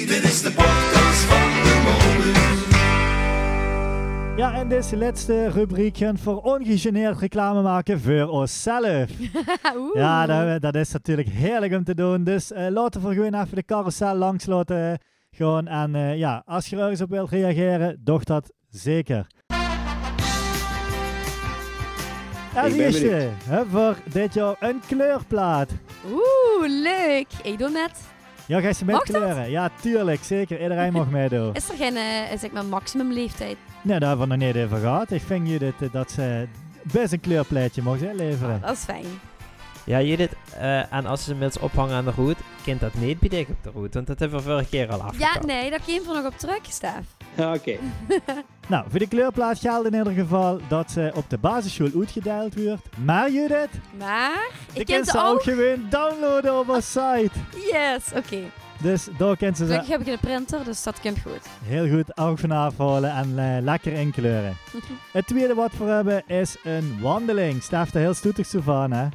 Dit 0.08 0.24
is 0.24 0.42
de 0.42 0.52
podcast 0.52 0.89
Ja, 4.40 4.54
en 4.54 4.68
deze 4.68 4.96
laatste 4.96 5.48
rubriek 5.48 5.96
gaan 5.96 6.18
voor 6.18 6.40
ongegeneerd 6.42 7.18
reclame 7.18 7.62
maken 7.62 8.00
voor 8.00 8.28
onszelf. 8.28 9.10
Oeh. 9.76 9.94
Ja, 9.94 10.26
dat, 10.26 10.62
dat 10.62 10.74
is 10.74 10.92
natuurlijk 10.92 11.28
heerlijk 11.28 11.72
om 11.72 11.84
te 11.84 11.94
doen. 11.94 12.24
Dus 12.24 12.52
eh, 12.52 12.66
laten 12.68 13.08
we 13.08 13.14
gewoon 13.14 13.34
even 13.34 13.54
de 13.54 13.64
carousel 13.64 14.14
langs 14.14 14.46
laten 14.46 14.98
gaan. 15.30 15.66
En 15.66 15.94
eh, 15.94 16.16
ja, 16.16 16.42
als 16.46 16.66
je 16.66 16.76
ergens 16.76 17.00
op 17.00 17.10
wilt 17.10 17.30
reageren, 17.30 18.00
doe 18.04 18.20
dat 18.24 18.52
zeker. 18.68 19.26
Als 22.54 22.72
ben 22.72 22.84
eerste 22.84 23.28
hebben 23.44 23.88
we 23.88 23.94
dit 24.12 24.34
jaar 24.34 24.56
een 24.60 24.80
kleurplaat. 24.86 25.70
Oeh, 26.12 26.68
leuk. 26.68 27.26
Ik 27.42 27.58
doe 27.58 27.70
net. 27.70 28.18
Ja, 28.50 28.60
ga 28.60 28.68
je 28.68 28.74
ze 28.74 28.84
Mag 28.84 29.02
kleuren? 29.02 29.50
Ja, 29.50 29.70
tuurlijk, 29.80 30.24
zeker. 30.24 30.62
Iedereen 30.62 30.92
mag 30.92 31.10
meedoen. 31.10 31.54
Is 31.54 31.68
er 31.68 31.76
geen 31.76 31.94
uh, 31.94 32.38
zeg 32.38 32.50
maar 32.50 32.64
maximum 32.64 33.12
leeftijd? 33.12 33.56
Nee, 33.82 33.98
daar 33.98 34.08
hebben 34.08 34.28
we 34.28 34.36
nog 34.36 34.54
niet 34.54 34.64
over 34.64 34.78
gehad. 34.78 35.10
Ik 35.10 35.22
vind 35.22 35.48
Judith 35.48 35.82
eh, 35.82 35.92
dat 35.92 36.10
ze 36.10 36.48
best 36.82 37.12
een 37.12 37.20
kleurplaatje 37.20 37.82
mocht 37.82 38.02
inleveren. 38.02 38.60
Dat 38.60 38.72
is 38.72 38.84
fijn. 38.84 39.04
Ja, 39.84 40.00
Judith, 40.00 40.32
eh, 40.58 40.92
en 40.92 41.06
als 41.06 41.24
ze 41.24 41.30
inmiddels 41.32 41.62
ophangen 41.62 41.94
aan 41.94 42.04
de 42.04 42.10
route, 42.10 42.42
kent 42.64 42.80
dat 42.80 42.94
niet 42.94 43.18
bij 43.18 43.46
op 43.48 43.62
de 43.62 43.70
route, 43.70 43.94
want 43.94 44.06
dat 44.06 44.18
hebben 44.18 44.38
we 44.38 44.44
vorige 44.44 44.68
keer 44.68 44.88
al 44.88 45.02
afgekapt. 45.02 45.34
Ja, 45.34 45.46
nee, 45.46 45.70
daar 45.70 45.80
kwam 45.80 46.16
er 46.16 46.22
nog 46.22 46.32
op 46.32 46.38
terug, 46.38 46.60
Stef. 46.62 47.04
Oké. 47.54 47.76
Nou, 48.68 48.84
voor 48.88 48.98
de 48.98 49.08
kleurplaat 49.08 49.58
geldt 49.58 49.86
in 49.86 49.94
ieder 49.98 50.12
geval 50.12 50.60
dat 50.68 50.90
ze 50.90 51.12
op 51.14 51.30
de 51.30 51.38
basisschool 51.38 51.90
uitgedeeld 51.98 52.54
wordt. 52.54 52.88
Maar 53.04 53.30
Judith, 53.30 53.70
Maar, 53.98 54.48
je 54.72 54.80
ik 54.80 54.86
kunt 54.86 54.86
ken 54.86 55.04
ze 55.04 55.24
ook 55.24 55.42
gewoon 55.42 55.86
downloaden 55.90 56.58
op 56.58 56.68
onze 56.68 56.82
site. 56.82 57.30
Yes, 57.72 58.12
oké. 58.14 58.38
Dus 58.82 59.08
daar 59.18 59.36
kent 59.36 59.56
ze 59.56 59.66
ze 59.66 59.70
Gelukkig 59.70 59.90
heb 59.90 60.00
ik 60.00 60.06
een 60.06 60.18
printer, 60.20 60.64
dus 60.64 60.82
dat 60.82 61.00
komt 61.00 61.18
goed. 61.20 61.48
heel 61.64 61.88
goed 61.88 62.16
ook 62.18 62.38
van 62.38 62.50
afhalen 62.50 63.10
en 63.10 63.38
eh, 63.38 63.62
lekker 63.62 63.92
inkleuren. 63.92 64.56
Het 65.12 65.26
tweede 65.26 65.54
wat 65.54 65.72
we 65.78 65.84
hebben 65.84 66.22
is 66.26 66.56
een 66.64 66.98
wandeling. 67.00 67.62
Stef 67.62 67.94
er 67.94 68.00
heel 68.00 68.14
stoetig 68.14 68.46
zo 68.46 68.60
van, 68.60 68.92
hè? 68.92 69.08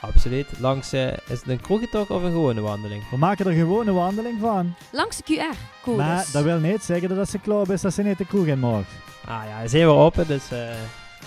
Absoluut. 0.00 0.46
Langs, 0.58 0.92
eh, 0.92 1.06
is 1.06 1.40
het 1.40 1.48
een 1.48 1.60
kroegentocht 1.60 2.10
of 2.10 2.22
een 2.22 2.32
gewone 2.32 2.60
wandeling? 2.60 3.10
We 3.10 3.16
maken 3.16 3.46
er 3.46 3.52
gewoon 3.52 3.86
een 3.86 3.94
wandeling 3.94 4.40
van. 4.40 4.74
Langs 4.92 5.16
de 5.16 5.22
QR-code. 5.22 5.96
Maar 5.96 6.26
dat 6.32 6.42
wil 6.42 6.58
niet 6.58 6.82
zeggen 6.82 7.16
dat 7.16 7.28
ze 7.28 7.38
klaar 7.38 7.70
is 7.70 7.80
dat 7.80 7.94
ze 7.94 8.02
niet 8.02 8.18
de 8.18 8.26
kroeg 8.26 8.46
in 8.46 8.58
mag. 8.58 8.84
Ah 9.24 9.42
ja, 9.48 9.68
zijn 9.68 9.86
we 9.86 9.92
open, 9.92 10.26
dus 10.26 10.50
eh, 10.50 10.58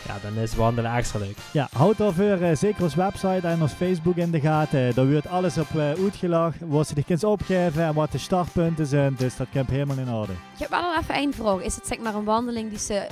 ja, 0.08 0.18
dan 0.22 0.44
is 0.44 0.56
wandelen 0.56 0.96
extra 0.96 1.20
leuk. 1.20 1.38
Ja, 1.52 1.68
houd 1.72 1.98
daarvoor 1.98 2.26
eh, 2.26 2.56
zeker 2.56 2.84
ons 2.84 2.96
website 2.96 3.48
en 3.48 3.62
ons 3.62 3.72
Facebook 3.72 4.16
in 4.16 4.32
de 4.32 4.40
gaten. 4.40 4.96
Daar 4.96 5.12
wordt 5.12 5.28
alles 5.28 5.58
op 5.58 5.70
uh, 5.76 5.90
uitgelegd, 5.90 6.58
wat 6.60 6.88
ze 6.88 6.94
zich 6.96 7.06
kunt 7.06 7.24
opgeven 7.24 7.84
en 7.84 7.94
wat 7.94 8.12
de 8.12 8.18
startpunten 8.18 8.86
zijn. 8.86 9.16
Dus 9.18 9.36
dat 9.36 9.48
komt 9.54 9.70
helemaal 9.70 9.98
in 9.98 10.10
orde. 10.10 10.32
Ik 10.32 10.60
heb 10.60 10.70
wel 10.70 10.98
even 10.98 11.16
één 11.16 11.34
vraag. 11.34 11.62
Is 11.62 11.76
het 11.76 11.88
zeg 11.88 12.00
maar 12.00 12.16
een 12.16 12.24
wandeling 12.24 12.70
die 12.70 12.80
ze 12.80 13.08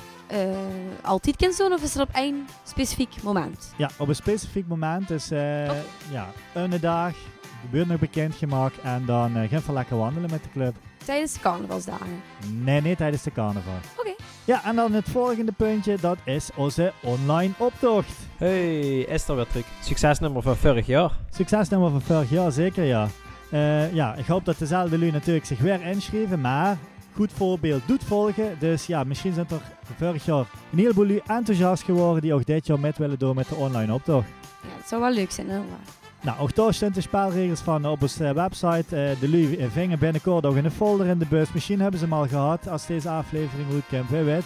altijd 1.01 1.35
kan 1.35 1.53
doen 1.57 1.73
of 1.73 1.83
is 1.83 1.93
het 1.93 2.01
op 2.01 2.09
één 2.13 2.47
specifiek 2.63 3.23
moment? 3.23 3.73
Ja, 3.77 3.89
op 3.97 4.07
een 4.07 4.15
specifiek 4.15 4.67
moment. 4.67 5.07
Dus 5.07 5.31
eh 5.31 5.65
ja, 6.11 6.27
een 6.53 6.79
dag, 6.81 7.13
gebeurt 7.61 7.87
nog 7.87 7.99
bekendgemaakt 7.99 8.81
en 8.81 9.05
dan 9.05 9.37
uh, 9.37 9.49
gaan 9.49 9.61
we 9.65 9.73
lekker 9.73 9.97
wandelen 9.97 10.29
met 10.29 10.43
de 10.43 10.49
club. 10.49 10.75
Tijdens 11.05 11.33
de 11.33 11.39
carnavalsdagen. 11.39 12.21
Nee, 12.63 12.81
niet 12.81 12.97
tijdens 12.97 13.23
de 13.23 13.31
carnaval. 13.31 13.73
Oké. 13.97 14.13
Ja, 14.45 14.65
en 14.65 14.75
dan 14.75 14.93
het 14.93 15.09
volgende 15.09 15.51
puntje, 15.51 15.97
dat 16.01 16.17
is 16.23 16.49
onze 16.55 16.93
online 17.01 17.53
optocht. 17.57 18.13
Hey, 18.37 19.07
Esther 19.07 19.35
weer 19.35 19.47
terug. 19.47 19.65
Succesnummer 19.81 20.41
van 20.41 20.55
vorig 20.55 20.85
jaar. 20.85 21.11
Succesnummer 21.29 21.89
van 21.89 22.01
vorig 22.01 22.29
jaar, 22.29 22.51
zeker 22.51 22.83
ja. 22.83 23.07
Eh, 23.51 23.93
ja, 23.93 24.15
ik 24.15 24.25
hoop 24.25 24.45
dat 24.45 24.57
dezelfde 24.57 24.99
lui 24.99 25.11
natuurlijk 25.11 25.45
zich 25.45 25.59
weer 25.59 25.81
inschrijven, 25.81 26.41
maar 26.41 26.77
goed 27.13 27.31
voorbeeld 27.33 27.81
doet 27.85 28.03
volgen. 28.03 28.55
Dus 28.59 28.85
ja, 28.85 29.03
misschien 29.03 29.33
zijn 29.33 29.47
er 29.49 29.61
vorig 29.97 30.25
jaar 30.25 30.45
een 30.71 30.77
heleboel 30.79 31.19
enthousiast 31.27 31.83
geworden 31.83 32.21
die 32.21 32.33
ook 32.33 32.45
dit 32.45 32.67
jaar 32.67 32.79
met 32.79 32.97
willen 32.97 33.19
doen 33.19 33.35
met 33.35 33.47
de 33.49 33.55
online 33.55 33.93
optocht. 33.93 34.27
Ja, 34.61 34.77
dat 34.77 34.87
zou 34.87 35.01
wel 35.01 35.13
leuk 35.13 35.31
zijn, 35.31 35.47
inderdaad. 35.47 35.97
Nou, 36.21 36.39
ook 36.39 36.55
daar 36.55 36.73
staan 36.73 36.91
de 36.91 37.01
spelregels 37.01 37.59
van 37.59 37.85
op 37.85 38.01
onze 38.01 38.25
eh, 38.25 38.33
website. 38.33 38.95
Eh, 38.95 39.19
de 39.19 39.29
lui 39.29 39.55
eh, 39.55 39.67
vingen 39.71 39.99
binnenkort 39.99 40.45
ook 40.45 40.55
in 40.55 40.65
een 40.65 40.71
folder 40.71 41.05
in 41.07 41.19
de 41.19 41.25
bus. 41.29 41.53
Misschien 41.53 41.79
hebben 41.79 41.99
ze 41.99 42.05
hem 42.05 42.13
al 42.13 42.27
gehad 42.27 42.67
als 42.67 42.85
deze 42.85 43.09
aflevering 43.09 43.71
uitkomt, 43.73 44.09
wie 44.09 44.21
weet. 44.21 44.43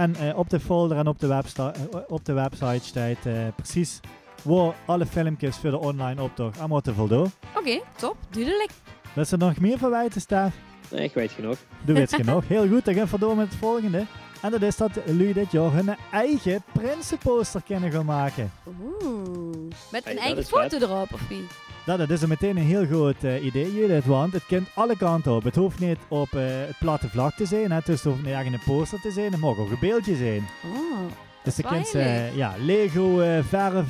En 0.00 0.14
eh, 0.14 0.38
op 0.38 0.50
de 0.50 0.60
folder 0.60 0.96
en 0.96 1.06
op 1.06 1.18
de, 1.18 1.42
eh, 1.56 1.68
op 2.08 2.24
de 2.24 2.32
website 2.32 2.84
staat 2.84 3.26
eh, 3.26 3.32
precies 3.56 4.00
waar 4.42 4.74
alle 4.86 5.06
filmpjes 5.06 5.56
voor 5.56 5.70
de 5.70 5.78
online 5.78 6.22
optocht 6.22 6.58
aan 6.60 6.68
moeten 6.68 6.94
voldoen. 6.94 7.30
Oké, 7.56 7.80
top. 7.96 8.16
Duidelijk. 8.30 8.70
Is 9.14 9.32
er 9.32 9.38
nog 9.38 9.58
meer 9.58 9.78
van 9.78 9.90
wijten, 9.90 10.20
Stef? 10.20 10.54
Nee, 10.90 11.04
ik 11.04 11.14
weet 11.14 11.32
genoeg. 11.32 11.56
Doe 11.84 11.94
weet 11.94 12.14
genoeg. 12.24 12.48
Heel 12.48 12.68
goed, 12.68 12.84
dan 12.84 12.94
gaan 12.94 13.08
we 13.10 13.18
door 13.18 13.36
met 13.36 13.48
het 13.48 13.58
volgende. 13.58 14.04
En 14.42 14.50
dat 14.50 14.62
is 14.62 14.76
dat 14.76 14.90
jullie 15.06 15.34
dit 15.34 15.52
jaar 15.52 15.72
hun 15.72 15.96
eigen 16.12 16.62
prinsenposter 16.72 17.62
kunnen 17.66 17.90
gaan 17.92 18.04
maken. 18.04 18.52
Oeh. 18.66 19.56
Met 19.92 20.06
een 20.06 20.18
eigen 20.18 20.44
foto 20.44 20.68
vet. 20.78 20.82
erop, 20.82 21.12
of 21.12 21.28
wie? 21.28 21.46
Dat 21.84 22.10
is 22.10 22.26
meteen 22.26 22.56
een 22.56 22.62
heel 22.66 22.86
goed 22.86 23.24
eh, 23.24 23.44
idee, 23.44 23.74
Judith, 23.74 24.04
want 24.04 24.32
het 24.32 24.46
kan 24.46 24.66
alle 24.74 24.96
kanten 24.96 25.32
op. 25.32 25.44
Het 25.44 25.54
hoeft 25.56 25.78
niet 25.78 25.98
op 26.08 26.32
eh, 26.32 26.40
het 26.46 26.78
platte 26.78 27.08
vlak 27.08 27.34
te 27.34 27.46
zijn, 27.46 27.70
hè. 27.72 27.78
dus 27.84 28.02
het 28.02 28.12
hoeft 28.12 28.24
niet 28.24 28.34
echt 28.34 28.46
een 28.46 28.60
poster 28.64 29.00
te 29.00 29.10
zijn, 29.10 29.32
het 29.32 29.40
mag 29.40 29.58
ook 29.58 29.70
een 29.70 29.76
beeldje 29.80 30.16
zijn. 30.16 30.48
Oh, 30.64 31.12
Dus 31.42 31.56
je 31.56 31.62
kunt 31.62 31.90
ja, 32.34 32.54
Lego, 32.58 33.20
eh, 33.20 33.38
verf, 33.48 33.88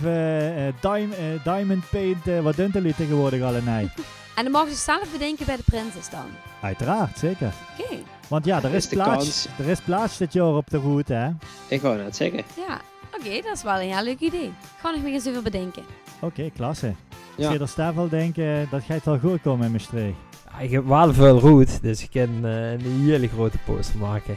dim- 0.81 1.13
diamond 1.45 1.85
paint, 1.91 2.43
wat 2.43 2.57
doen 2.57 2.71
jullie 2.73 2.95
tegenwoordig 2.95 3.43
al 3.43 3.55
nee. 3.65 3.91
En 4.37 4.43
dan 4.43 4.53
mogen 4.53 4.71
ze 4.71 4.77
zelf 4.77 5.13
bedenken 5.13 5.47
bij 5.47 5.57
de 5.57 5.63
prinses 5.65 6.11
dan. 6.11 6.27
Uiteraard, 6.63 7.19
zeker. 7.19 7.53
Oké, 7.79 7.97
Want 8.29 8.45
ja, 8.45 8.63
er 8.63 8.71
is, 8.71 8.75
is 8.85 8.89
de 8.89 8.97
plaats, 8.97 9.11
kans. 9.25 9.49
er 9.59 9.69
is 9.69 9.81
plaats 9.81 10.17
dit 10.17 10.33
jaar 10.33 10.55
op 10.57 10.71
de 10.71 10.79
route, 10.79 11.13
hè. 11.13 11.31
Ik 11.69 11.81
wou 11.81 11.97
net 11.97 12.17
zeggen. 12.17 12.43
ja. 12.69 12.81
Oké, 13.19 13.41
dat 13.43 13.57
is 13.57 13.63
wel 13.63 13.81
een 13.81 13.93
heel 13.95 14.05
leuk 14.05 14.21
idee. 14.21 14.45
Ik 14.47 14.53
ga 14.81 14.91
nog 14.91 15.03
meer 15.03 15.13
eens 15.13 15.25
even 15.25 15.43
bedenken. 15.43 15.83
Oké, 16.21 16.51
klasse. 16.57 16.95
Ja. 17.37 17.59
Als 17.59 17.75
je 17.75 17.83
er 17.83 18.11
denken, 18.11 18.69
dat 18.71 18.83
gaat 18.83 19.05
wel 19.05 19.19
goed 19.19 19.41
komen 19.43 19.67
in 19.67 19.73
Maastricht. 19.73 20.17
Ja, 20.53 20.59
ik 20.59 20.71
heb 20.71 20.87
wel 20.87 21.13
veel 21.15 21.39
roet, 21.39 21.83
dus 21.83 22.03
ik 22.03 22.11
kan 22.11 22.47
eh, 22.47 22.73
een 22.73 23.03
hele 23.05 23.29
grote 23.29 23.59
poster 23.65 23.99
maken. 23.99 24.37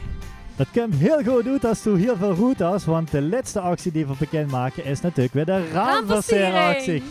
Dat 0.56 0.66
komt 0.72 0.94
heel 0.94 1.22
goed 1.22 1.46
uit 1.46 1.64
als 1.64 1.82
je 1.82 1.96
heel 1.96 2.16
veel 2.16 2.34
route 2.34 2.64
has, 2.64 2.84
want 2.84 3.10
de 3.10 3.22
laatste 3.22 3.60
actie 3.60 3.92
die 3.92 4.06
we 4.06 4.14
bekend 4.18 4.50
maken 4.50 4.84
is 4.84 5.00
natuurlijk 5.00 5.34
weer 5.34 5.44
de 5.44 5.68
raamversieractie. 5.72 7.02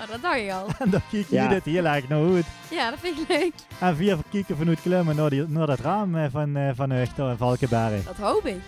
Oh, 0.00 0.08
dat 0.10 0.22
dacht 0.22 0.36
ik 0.36 0.50
al. 0.50 0.66
En 0.78 0.90
dan 0.94 1.00
kijk 1.10 1.26
je 1.28 1.34
Ja. 1.36 1.48
dit 1.48 1.64
heel 1.64 1.84
erg 1.84 2.08
naar 2.08 2.24
goed. 2.24 2.44
Ja, 2.70 2.90
dat 2.90 2.98
vind 3.00 3.18
ik 3.20 3.28
leuk. 3.28 3.52
En 3.80 3.96
vier 3.96 4.16
kijken 4.30 4.56
vanuit 4.56 4.80
klimmen 4.80 5.16
naar, 5.16 5.30
die, 5.30 5.44
naar 5.48 5.66
dat 5.66 5.78
raam 5.80 6.16
eh, 6.16 6.24
van, 6.30 6.56
eh, 6.56 6.70
van 6.74 6.92
Echt 6.92 7.18
in 7.18 7.36
Valkenberg. 7.36 8.04
Dat 8.04 8.16
hoop 8.16 8.46
ik. 8.46 8.60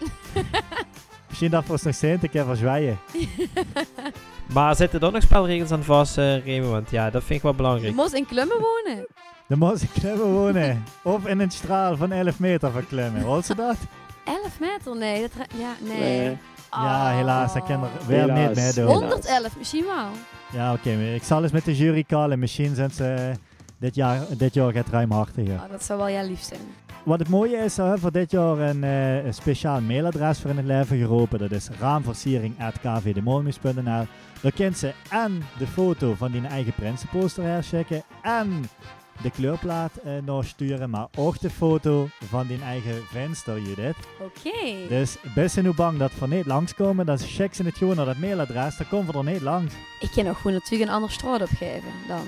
Misschien 1.28 1.50
dat 1.50 1.66
we 1.66 1.72
ons 1.72 1.82
nog 1.82 1.94
zijn, 1.94 2.18
een 2.22 2.30
keer 2.30 2.44
verzwaaien. 2.44 2.98
Maar 4.52 4.76
zitten 4.76 5.00
er 5.00 5.12
nog 5.12 5.22
spelregels 5.22 5.70
aan 5.70 5.82
vast, 5.84 6.18
eh 6.18 6.44
Remy? 6.44 6.66
Want 6.66 6.90
ja, 6.90 7.10
dat 7.10 7.22
vind 7.24 7.36
ik 7.36 7.42
wel 7.42 7.50
Je 7.50 7.56
belangrijk. 7.56 7.94
moest 7.94 8.12
in 8.12 8.26
Klummen 8.26 8.56
wonen. 8.60 9.06
Dan 9.48 9.58
moet 9.58 9.78
ze 9.78 9.86
klimmen 10.00 10.32
wonen. 10.32 10.84
Of 11.02 11.26
in 11.26 11.40
een 11.40 11.50
straal 11.50 11.96
van 11.96 12.12
11 12.12 12.38
meter 12.38 12.70
van 12.70 12.86
klimmen. 12.86 13.22
Hoort 13.22 13.44
ze 13.46 13.54
dat? 13.54 13.76
11 14.24 14.38
meter? 14.60 14.96
Nee, 14.96 15.20
dat 15.20 15.46
ja, 15.58 15.72
nee. 15.80 15.98
Nee. 16.00 16.36
Ja, 16.70 17.10
helaas, 17.10 17.52
dat 17.54 17.64
kan 17.64 17.82
er 17.84 17.90
weer 18.06 18.20
Helaas. 18.20 18.38
niet 18.48 18.56
mee 18.56 18.72
doen. 18.72 18.86
Honderd. 18.86 19.12
111 19.12 19.56
misschien 19.58 19.84
wel. 19.84 20.06
Ja, 20.52 20.72
oké. 20.72 20.90
ik 20.90 21.22
zal 21.22 21.42
eens 21.42 21.52
met 21.52 21.64
de 21.64 21.76
jury 21.76 22.04
callen. 22.04 22.38
Misschien 22.38 22.74
zijn 22.74 22.90
ze 22.90 23.04
eh, 23.04 23.34
dit 23.78 23.94
jaar, 23.94 24.20
dit 24.36 24.54
jaar 24.54 24.72
gaat 24.72 24.88
ruimhartiger. 24.88 25.54
Oh, 25.54 25.70
dat 25.70 25.84
zou 25.84 25.98
wel 25.98 26.08
heel 26.08 26.26
lief 26.26 26.42
zijn. 26.42 26.60
Wat 27.04 27.18
het 27.18 27.28
mooie 27.28 27.56
is, 27.56 27.76
we 27.76 27.82
hebben 27.82 28.00
voor 28.00 28.12
dit 28.12 28.30
jaar 28.30 28.58
een, 28.58 28.84
eh, 28.84 29.24
een 29.24 29.34
speciaal 29.34 29.80
mailadres 29.80 30.40
voor 30.40 30.50
in 30.50 30.56
het 30.56 30.66
leven 30.66 30.98
geroepen. 30.98 31.38
Dat 31.38 31.50
is 31.50 31.68
raamversiering.kvdemolmus.nl 31.80 34.06
Daar 34.40 34.52
kunt 34.54 34.78
ze 34.78 34.92
en 35.10 35.42
de 35.58 35.66
foto 35.66 36.14
van 36.14 36.32
die 36.32 36.46
eigen 36.46 36.72
prinsenposter 36.72 37.44
herschikken 37.44 38.02
en 38.22 38.64
de 39.22 39.30
kleurplaat 39.30 39.96
eh 39.96 40.12
nog 40.24 40.44
sturen, 40.44 40.90
maar 40.90 41.06
ook 41.16 41.40
de 41.40 41.50
foto 41.50 42.08
van 42.28 42.46
die 42.46 42.62
eigen 42.62 43.02
venster, 43.10 43.60
Judith. 43.60 43.96
Oké. 44.20 44.88
Dus 44.88 45.16
best 45.34 45.62
nu 45.62 45.74
bang 45.74 45.98
dat 45.98 46.12
we 46.18 46.26
niet 46.28 46.46
langskomen, 46.46 47.06
dan 47.06 47.18
check 47.18 47.54
ze 47.54 47.62
het 47.62 47.76
gewoon 47.76 47.96
naar 47.96 48.06
dat 48.06 48.18
mailadres, 48.18 48.76
dan 48.76 48.88
komen 48.88 49.12
we 49.12 49.18
er 49.18 49.32
niet 49.32 49.40
langs. 49.42 49.74
Ik 50.00 50.10
kan 50.14 50.24
nog 50.24 50.36
gewoon 50.36 50.52
natuurlijk 50.52 50.90
een 50.90 50.96
ander 50.96 51.10
straat 51.10 51.42
opgeven 51.42 51.92
dan. 52.08 52.26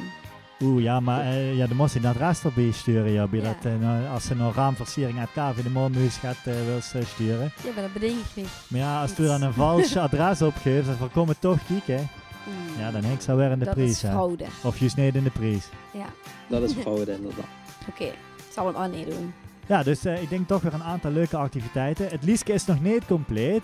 Oeh, 0.60 0.82
ja, 0.82 1.00
maar 1.00 1.20
eh, 1.20 1.56
ja, 1.56 1.66
dan 1.66 1.76
moest 1.76 1.94
je 1.94 2.00
dat 2.00 2.14
adres 2.14 2.44
erbij 2.44 2.70
sturen, 2.70 3.12
ja, 3.12 3.26
bij 3.26 3.40
Ja. 3.40 3.44
Dat, 3.44 3.72
eh, 3.72 3.78
nou, 3.80 4.06
als 4.08 4.24
ze 4.24 4.34
naar 4.34 4.52
raamversiering 4.54 5.18
uit 5.18 5.28
KV 5.32 5.62
de 5.62 5.70
Molmuis 5.70 6.16
gaat 6.16 6.36
eh, 6.44 6.54
wil 6.66 6.80
ze 6.80 7.02
sturen. 7.06 7.52
Ja, 7.64 7.70
maar 7.74 7.82
dat 7.82 7.92
bedenk 7.92 8.18
ik 8.18 8.34
niet. 8.34 8.48
Maar 8.68 8.80
ja, 8.80 9.00
als 9.00 9.16
je 9.16 9.22
dan 9.22 9.42
een 9.42 9.52
vals 9.52 9.96
adres 10.06 10.42
opgeeft 10.42 10.98
we 10.98 11.08
komen 11.12 11.38
toch 11.38 11.58
kijken, 11.66 11.96
Hmm. 11.96 12.23
Ja, 12.78 12.90
dan 12.90 13.04
hangt 13.04 13.22
ze 13.22 13.34
weer 13.34 13.50
in 13.50 13.58
de 13.58 13.64
dat 13.64 13.74
prijs. 13.74 13.90
is 13.90 14.02
hè. 14.02 14.10
fraude. 14.10 14.44
Of 14.62 14.78
juist 14.78 14.96
niet 14.96 15.14
in 15.14 15.24
de 15.24 15.30
prijs. 15.30 15.68
Ja, 15.92 16.06
Dat 16.48 16.62
is 16.62 16.72
fraude 16.80 17.12
inderdaad. 17.12 17.44
oké. 17.88 18.04
Ik 18.04 18.60
zal 18.60 18.66
hem 18.66 18.76
aan 18.76 18.90
doen. 18.90 19.34
Ja, 19.66 19.82
dus 19.82 20.04
eh, 20.04 20.22
ik 20.22 20.28
denk 20.28 20.48
toch 20.48 20.62
weer 20.62 20.74
een 20.74 20.82
aantal 20.82 21.10
leuke 21.10 21.36
activiteiten. 21.36 22.08
Het 22.08 22.24
liedje 22.24 22.52
is 22.52 22.64
nog 22.66 22.80
niet 22.80 23.06
compleet. 23.06 23.62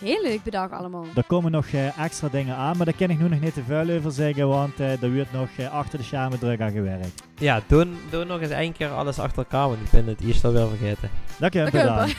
Heel 0.00 0.22
leuk 0.22 0.42
bedacht 0.42 0.72
allemaal. 0.72 1.04
Er 1.14 1.24
komen 1.24 1.50
nog 1.50 1.66
eh, 1.66 1.98
extra 1.98 2.28
dingen 2.28 2.54
aan, 2.56 2.76
maar 2.76 2.86
daar 2.86 2.94
kan 2.94 3.10
ik 3.10 3.18
nu 3.18 3.28
nog 3.28 3.40
niet 3.40 3.54
te 3.54 3.62
veel 3.66 3.96
over 3.96 4.12
zeggen, 4.12 4.48
want 4.48 4.80
eh 4.80 5.02
er 5.02 5.12
wordt 5.14 5.32
nog 5.32 5.48
achter 5.70 5.98
de 5.98 6.04
schermen 6.04 6.38
druk 6.38 6.60
aan 6.60 6.70
gewerkt. 6.70 7.22
Ja, 7.38 7.60
doe, 7.66 7.86
doe 8.10 8.24
nog 8.24 8.40
eens 8.40 8.50
één 8.50 8.72
keer 8.72 8.88
alles 8.88 9.18
achter 9.18 9.38
elkaar, 9.38 9.68
want 9.68 9.80
ik 9.80 9.90
ben 9.90 10.06
het 10.06 10.20
eerst 10.20 10.44
alweer 10.44 10.68
vergeten. 10.68 11.10
Dat 11.38 11.50
kun 11.50 11.64
je 11.64 11.70
Dat 11.70 12.04
kun 12.04 12.14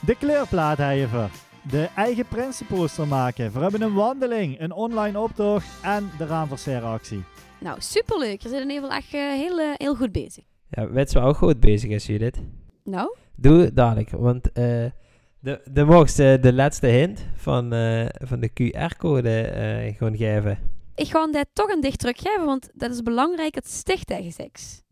De 0.00 0.14
kleurplaat 0.14 0.78
voor. 1.10 1.28
De 1.70 1.88
eigen 1.96 2.26
prinsenposter 2.26 3.06
maken. 3.06 3.52
We 3.52 3.58
hebben 3.58 3.82
een 3.82 3.94
wandeling, 3.94 4.60
een 4.60 4.72
online 4.72 5.18
optocht 5.18 5.66
en 5.82 6.10
de 6.18 6.26
raamverseractie. 6.26 7.24
Nou, 7.60 7.80
superleuk. 7.80 8.42
Je 8.42 8.48
zit 8.48 8.60
in 8.60 8.70
ieder 8.70 8.82
geval 8.82 8.96
echt 8.96 9.14
eh, 9.14 9.20
heel, 9.20 9.58
eh, 9.58 9.74
heel 9.74 9.96
goed 9.96 10.12
bezig. 10.12 10.44
Ja, 10.70 10.90
weet 10.90 11.12
wel 11.12 11.22
ook 11.22 11.36
goed 11.36 11.60
bezig 11.60 11.90
is, 11.90 12.06
Judith? 12.06 12.36
Nou, 12.84 13.16
Doe 13.36 13.72
dadelijk, 13.72 14.10
want 14.10 14.52
eh 14.52 14.84
de, 15.40 15.60
de 15.70 15.84
mocht 15.84 16.16
de 16.16 16.52
laatste 16.52 16.86
hint 16.86 17.26
van, 17.34 17.72
eh, 17.72 18.06
van 18.12 18.40
de 18.40 18.48
QR-code 18.48 19.40
eh, 19.40 19.96
gewoon 19.96 20.16
geven. 20.16 20.58
ik 20.94 21.06
ga 21.06 21.20
hem 21.20 21.32
dit 21.32 21.46
toch 21.52 21.68
een 21.68 21.80
dicht 21.80 21.98
teruggeven, 21.98 22.44
want 22.44 22.70
dat 22.74 22.90
is 22.90 23.02
belangrijk. 23.02 23.54
Het 23.54 23.68
sticht 23.70 24.06
tegen 24.06 24.32
seks. 24.32 24.82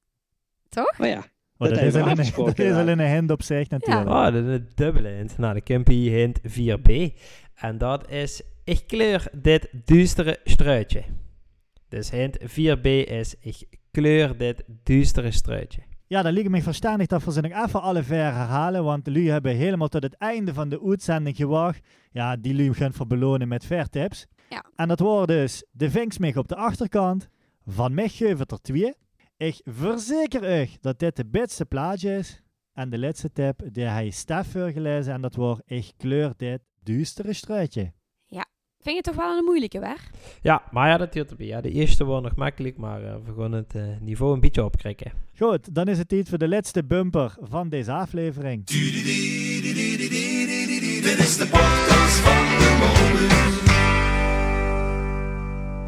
Oh 1.01 1.07
ja. 1.07 1.25
Oh, 1.59 1.69
Dat 1.69 1.79
is 1.79 1.95
een- 1.95 2.05
dat 2.05 2.59
is 2.59 2.67
ja. 2.67 2.87
een 2.87 3.01
hint 3.01 3.31
op 3.31 3.43
zich 3.43 3.69
natuurlijk. 3.69 4.09
Oh, 4.09 4.25
dat 4.25 4.35
is 4.35 4.41
een 4.55 4.69
dubbele 4.75 5.09
hint. 5.09 5.39
Nou, 5.39 5.55
de 5.55 5.61
Kimpy 5.61 6.09
hint 6.09 6.41
4b. 6.43 7.15
En 7.55 7.79
dat 7.79 8.11
is, 8.11 8.43
ik 8.65 8.83
kleur 8.87 9.29
dit 9.33 9.69
duistere 9.85 10.41
struitje. 10.45 11.03
Dus 11.89 12.11
hint 12.11 12.39
4b 12.41 12.87
is, 13.09 13.35
ik 13.41 13.67
kleur 13.91 14.37
dit 14.39 14.65
duistere 14.83 15.31
struitje. 15.31 15.81
Ja, 16.07 16.23
dan 16.23 16.33
liep 16.33 16.49
me 16.49 16.63
verstandig 16.63 17.07
dat 17.07 17.25
we 17.25 17.33
ze 17.33 17.41
nog 17.41 17.65
even 17.67 17.83
alle 17.83 18.03
ver 18.03 18.33
herhalen, 18.33 18.85
want 18.85 19.07
jullie 19.07 19.31
hebben 19.31 19.57
helemaal 19.57 19.89
tot 19.89 20.03
het 20.03 20.15
einde 20.15 20.55
van 20.55 20.69
de 20.69 20.81
uitzending 20.87 21.37
gewacht. 21.37 21.81
Ja, 22.11 22.37
die 22.37 22.55
jullie 22.55 22.75
gaan 22.75 22.93
voor 22.93 23.07
belonen 23.07 23.49
met 23.49 23.65
vertips. 23.65 24.27
Ja. 24.51 24.65
En 24.77 24.89
dat 24.89 25.01
wordt 25.01 25.29
dus 25.29 25.65
de 25.71 25.91
vinksmig 25.91 26.37
op 26.37 26.49
de 26.49 26.57
achterkant, 26.57 27.29
van 27.67 27.95
mij 27.95 28.09
geven 28.09 28.47
er 28.47 28.61
twee. 28.61 28.95
Ik 29.37 29.61
verzeker 29.65 30.63
u 30.63 30.69
dat 30.81 30.99
dit 30.99 31.17
de 31.17 31.27
beste 31.27 31.65
plaatje 31.65 32.17
is. 32.17 32.43
En 32.73 32.91
de 32.91 32.99
laatste 32.99 33.33
tip, 33.33 33.63
die 33.73 33.85
hij 33.85 34.11
Stef 34.11 34.53
gelezen 34.53 35.13
en 35.13 35.21
dat 35.21 35.35
wordt, 35.35 35.63
ik 35.65 35.93
kleur 35.97 36.33
dit 36.37 36.61
duistere 36.83 37.33
struitje. 37.33 37.93
Vind 38.87 38.99
je 38.99 39.05
het 39.05 39.17
toch 39.17 39.27
wel 39.27 39.39
een 39.39 39.45
moeilijke 39.45 39.81
weg? 39.81 40.11
Ja, 40.43 40.63
maar 40.71 40.89
ja, 40.89 40.97
dat 40.97 41.13
duurt 41.13 41.31
erbij. 41.31 41.47
Ja, 41.47 41.61
de 41.61 41.71
eerste 41.71 42.05
wordt 42.05 42.23
nog 42.23 42.35
makkelijk, 42.35 42.77
maar 42.77 43.05
eh, 43.05 43.15
we 43.25 43.43
gaan 43.43 43.53
het 43.53 43.75
eh, 43.75 43.83
niveau 44.01 44.35
een 44.35 44.41
beetje 44.41 44.65
opkrikken. 44.65 45.13
Goed, 45.39 45.75
dan 45.75 45.89
is 45.89 45.99
het 45.99 46.09
tijd 46.09 46.29
voor 46.29 46.39
de 46.39 46.49
laatste 46.49 46.85
bumper 46.85 47.37
van 47.41 47.69
deze 47.69 47.93
aflevering. 47.93 48.65
Dit 48.65 48.79
is 51.19 51.37
de 51.37 51.47
podcast 51.51 51.96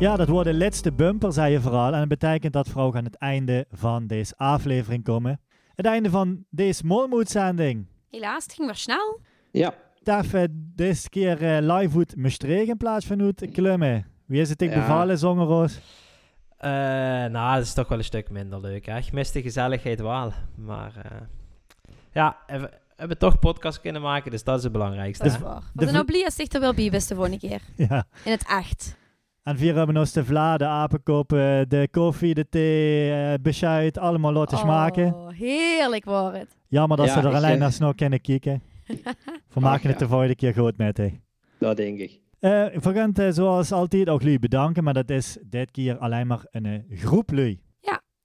Ja, 0.00 0.16
dat 0.16 0.28
wordt 0.28 0.48
de 0.48 0.54
laatste 0.54 0.92
bumper, 0.92 1.32
zei 1.32 1.52
je 1.52 1.60
vooral. 1.60 1.92
En 1.92 1.98
dat 1.98 2.08
betekent 2.08 2.52
dat 2.52 2.72
we 2.72 2.80
ook 2.80 2.96
aan 2.96 3.04
het 3.04 3.14
einde 3.16 3.66
van 3.70 4.06
deze 4.06 4.34
aflevering 4.36 5.04
komen. 5.04 5.40
Het 5.74 5.86
einde 5.86 6.10
van 6.10 6.44
deze 6.50 6.86
Molmoed-zending. 6.86 7.86
Helaas, 8.10 8.42
het 8.42 8.52
ging 8.52 8.66
weer 8.66 8.76
snel. 8.76 9.20
Ja. 9.50 9.74
Taf 10.02 10.32
eh, 10.34 10.42
deze 10.52 11.08
keer 11.08 11.42
eh, 11.42 11.76
live 11.76 11.98
uit 11.98 12.16
Maastricht 12.16 12.68
in 12.68 12.76
plaats 12.76 13.06
van 13.06 13.22
uit 13.22 13.48
Klimmen. 13.52 14.06
Wie 14.26 14.40
is 14.40 14.48
het 14.48 14.62
ik 14.62 14.70
Ja. 14.70 14.76
bevallen, 14.80 15.18
zongen 15.18 15.46
Roos? 15.46 15.80
Eh, 16.56 16.70
nou, 16.70 17.54
dat 17.56 17.64
is 17.64 17.72
toch 17.74 17.88
wel 17.88 17.98
een 17.98 18.04
stuk 18.04 18.30
minder 18.30 18.60
leuk. 18.60 18.86
Hè? 18.86 18.96
Ik 18.98 19.12
mis 19.12 19.32
de 19.32 19.42
gezelligheid 19.42 20.00
wel. 20.00 20.32
Maar 20.56 20.92
eh, 20.96 21.20
ja, 22.12 22.36
we 22.46 22.70
hebben 22.96 23.18
toch 23.18 23.38
podcast 23.38 23.80
kunnen 23.80 24.02
maken, 24.02 24.30
dus 24.30 24.44
dat 24.44 24.56
is 24.56 24.62
het 24.62 24.72
belangrijkste. 24.72 25.24
Dat 25.24 25.32
is 25.32 25.38
waar. 25.40 25.62
nou 25.92 26.04
blij 26.04 26.24
als 26.24 26.34
zich 26.34 26.48
er 26.52 26.60
wel 26.60 26.74
bij 26.74 26.90
de 26.90 27.00
volgende 27.00 27.38
keer. 27.38 27.60
Ja. 27.88 28.06
In 28.24 28.30
het 28.30 28.46
echt. 28.48 28.96
En 29.48 29.58
vier 29.58 29.74
hebben 29.74 29.96
ons 29.96 30.12
de 30.12 30.24
vla, 30.24 30.56
de 30.56 30.64
apenkop, 30.64 31.32
eh, 31.32 31.60
de 31.68 31.88
koffie, 31.90 32.34
de 32.34 32.48
thee, 32.48 33.12
eh 33.12 33.34
beschuit, 33.42 33.98
allemaal 33.98 34.32
laten 34.32 34.58
smaken. 34.58 35.14
Oh, 35.14 35.28
heerlijk 35.30 36.04
wordt 36.04 36.36
het. 36.36 36.56
Jammer 36.68 36.96
dat 36.96 37.06
Ja, 37.06 37.12
ze 37.12 37.28
er 37.28 37.34
alleen 37.34 37.58
naar 37.58 37.72
snel 37.72 37.94
kunnen 37.94 38.20
kijken. 38.20 38.62
We 39.54 39.60
maken 39.60 39.82
ja. 39.82 39.88
het 39.88 39.98
de 39.98 40.08
volgende 40.08 40.34
keer 40.34 40.54
goed 40.54 40.76
met 40.76 40.96
hè. 40.96 41.08
Dat 41.58 41.76
denk 41.76 41.98
ik. 41.98 42.20
Eh, 42.38 42.50
we 42.66 42.92
gaan 42.94 43.08
het, 43.08 43.18
eh, 43.18 43.30
zoals 43.30 43.72
altijd 43.72 44.08
ook 44.08 44.22
jullie 44.22 44.38
bedanken, 44.38 44.84
maar 44.84 44.94
dat 44.94 45.10
is 45.10 45.38
dit 45.44 45.70
keer 45.70 45.98
alleen 45.98 46.26
maar 46.26 46.46
een 46.50 46.84
groep 46.90 47.30
lui. 47.30 47.60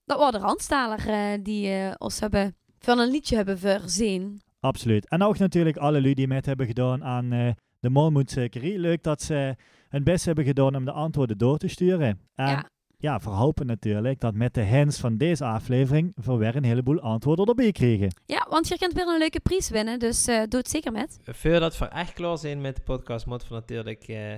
Dat 0.05 0.17
was 0.17 0.31
de 0.31 0.37
Randstaler 0.37 1.07
eh, 1.07 1.39
die 1.43 1.69
eh, 1.69 1.93
ons 1.97 2.19
hebben 2.19 2.55
van 2.79 2.99
een 2.99 3.09
liedje 3.09 3.35
hebben 3.35 3.59
voorzien. 3.59 4.41
Absoluut. 4.59 5.09
En 5.09 5.23
ook 5.23 5.37
natuurlijk 5.37 5.77
alle 5.77 6.01
lui 6.01 6.13
die 6.13 6.27
met 6.27 6.45
hebben 6.45 6.65
gedaan 6.65 7.03
aan 7.03 7.31
eh, 7.31 7.51
de 7.83 7.89
Molmoedserie. 7.89 8.79
Leuk 8.79 9.03
dat 9.03 9.21
ze 9.21 9.55
hun 9.89 10.03
best 10.03 10.25
hebben 10.25 10.45
gedaan 10.45 10.75
om 10.75 10.85
de 10.85 10.91
antwoorden 10.91 11.37
door 11.37 11.57
te 11.57 11.67
sturen. 11.67 12.19
En 12.35 12.47
ja, 12.47 12.69
Ja. 12.97 13.19
we 13.19 13.29
hopen 13.29 13.65
natuurlijk 13.65 14.19
dat 14.19 14.33
met 14.33 14.53
de 14.53 14.61
hints 14.61 14.99
van 14.99 15.17
deze 15.17 15.45
aflevering 15.45 16.11
we 16.25 16.35
weer 16.35 16.55
een 16.55 16.63
heleboel 16.63 16.99
antwoorden 16.99 17.45
erbij 17.45 17.71
krijgen. 17.71 18.13
Ja, 18.25 18.45
want 18.49 18.67
je 18.67 18.77
kunt 18.77 18.93
weer 18.93 19.07
een 19.07 19.17
leuke 19.17 19.39
prijs 19.39 19.69
winnen, 19.69 19.99
dus 19.99 20.27
eh 20.27 20.43
doe 20.47 20.59
het 20.59 20.69
zeker 20.69 20.91
met. 20.91 21.19
Voordat 21.23 21.77
we 21.77 21.85
echt 21.85 22.13
klaar 22.13 22.37
zijn 22.37 22.61
met 22.61 22.75
de 22.75 22.81
podcast, 22.81 23.25
moeten 23.25 23.47
we 23.47 23.53
natuurlijk 23.53 24.03
eh, 24.07 24.33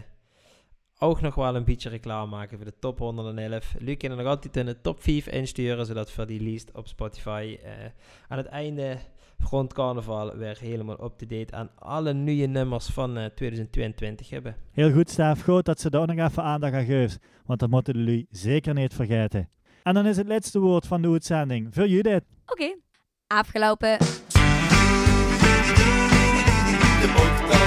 ook 0.99 1.21
nog 1.21 1.35
wel 1.35 1.55
een 1.55 1.63
beetje 1.63 1.89
reclame 1.89 2.29
maken 2.29 2.57
voor 2.57 2.65
de 2.65 2.79
top 2.79 2.99
111. 2.99 3.73
Jullie 3.79 3.95
kunnen 3.95 4.17
nog 4.17 4.27
altijd 4.27 4.57
in 4.57 4.65
de 4.65 4.81
top 4.81 5.01
5 5.03 5.27
insturen, 5.27 5.85
zodat 5.85 6.15
we 6.15 6.25
die 6.25 6.41
lijst 6.41 6.71
op 6.73 6.87
Spotify 6.87 7.57
eh, 7.63 7.71
aan 8.27 8.37
het 8.37 8.47
einde 8.47 8.97
rond 9.39 9.73
carnaval 9.73 10.37
weer 10.37 10.57
helemaal 10.59 11.03
up-to-date 11.03 11.53
aan 11.55 11.69
alle 11.75 12.13
nieuwe 12.13 12.47
nummers 12.47 12.85
van 12.85 13.17
eh, 13.17 13.25
2022 13.25 14.29
hebben. 14.29 14.55
Heel 14.71 14.91
goed, 14.91 15.09
Stef. 15.09 15.43
Goed 15.43 15.65
dat 15.65 15.79
ze 15.79 15.89
daar 15.89 16.07
nog 16.07 16.27
even 16.27 16.43
aandacht 16.43 16.73
aan 16.73 16.85
geeft. 16.85 17.19
Want 17.45 17.59
dat 17.59 17.69
moeten 17.69 17.97
jullie 17.97 18.27
zeker 18.29 18.73
niet 18.73 18.93
vergeten. 18.93 19.49
En 19.83 19.93
dan 19.93 20.05
is 20.05 20.17
het 20.17 20.27
laatste 20.27 20.59
woord 20.59 20.87
van 20.87 21.01
de 21.01 21.09
uitzending 21.09 21.67
voor 21.71 21.87
Judith. 21.87 22.23
Oké, 22.45 22.75
afgelopen. 23.27 23.97
De 27.01 27.13
podcast 27.15 27.64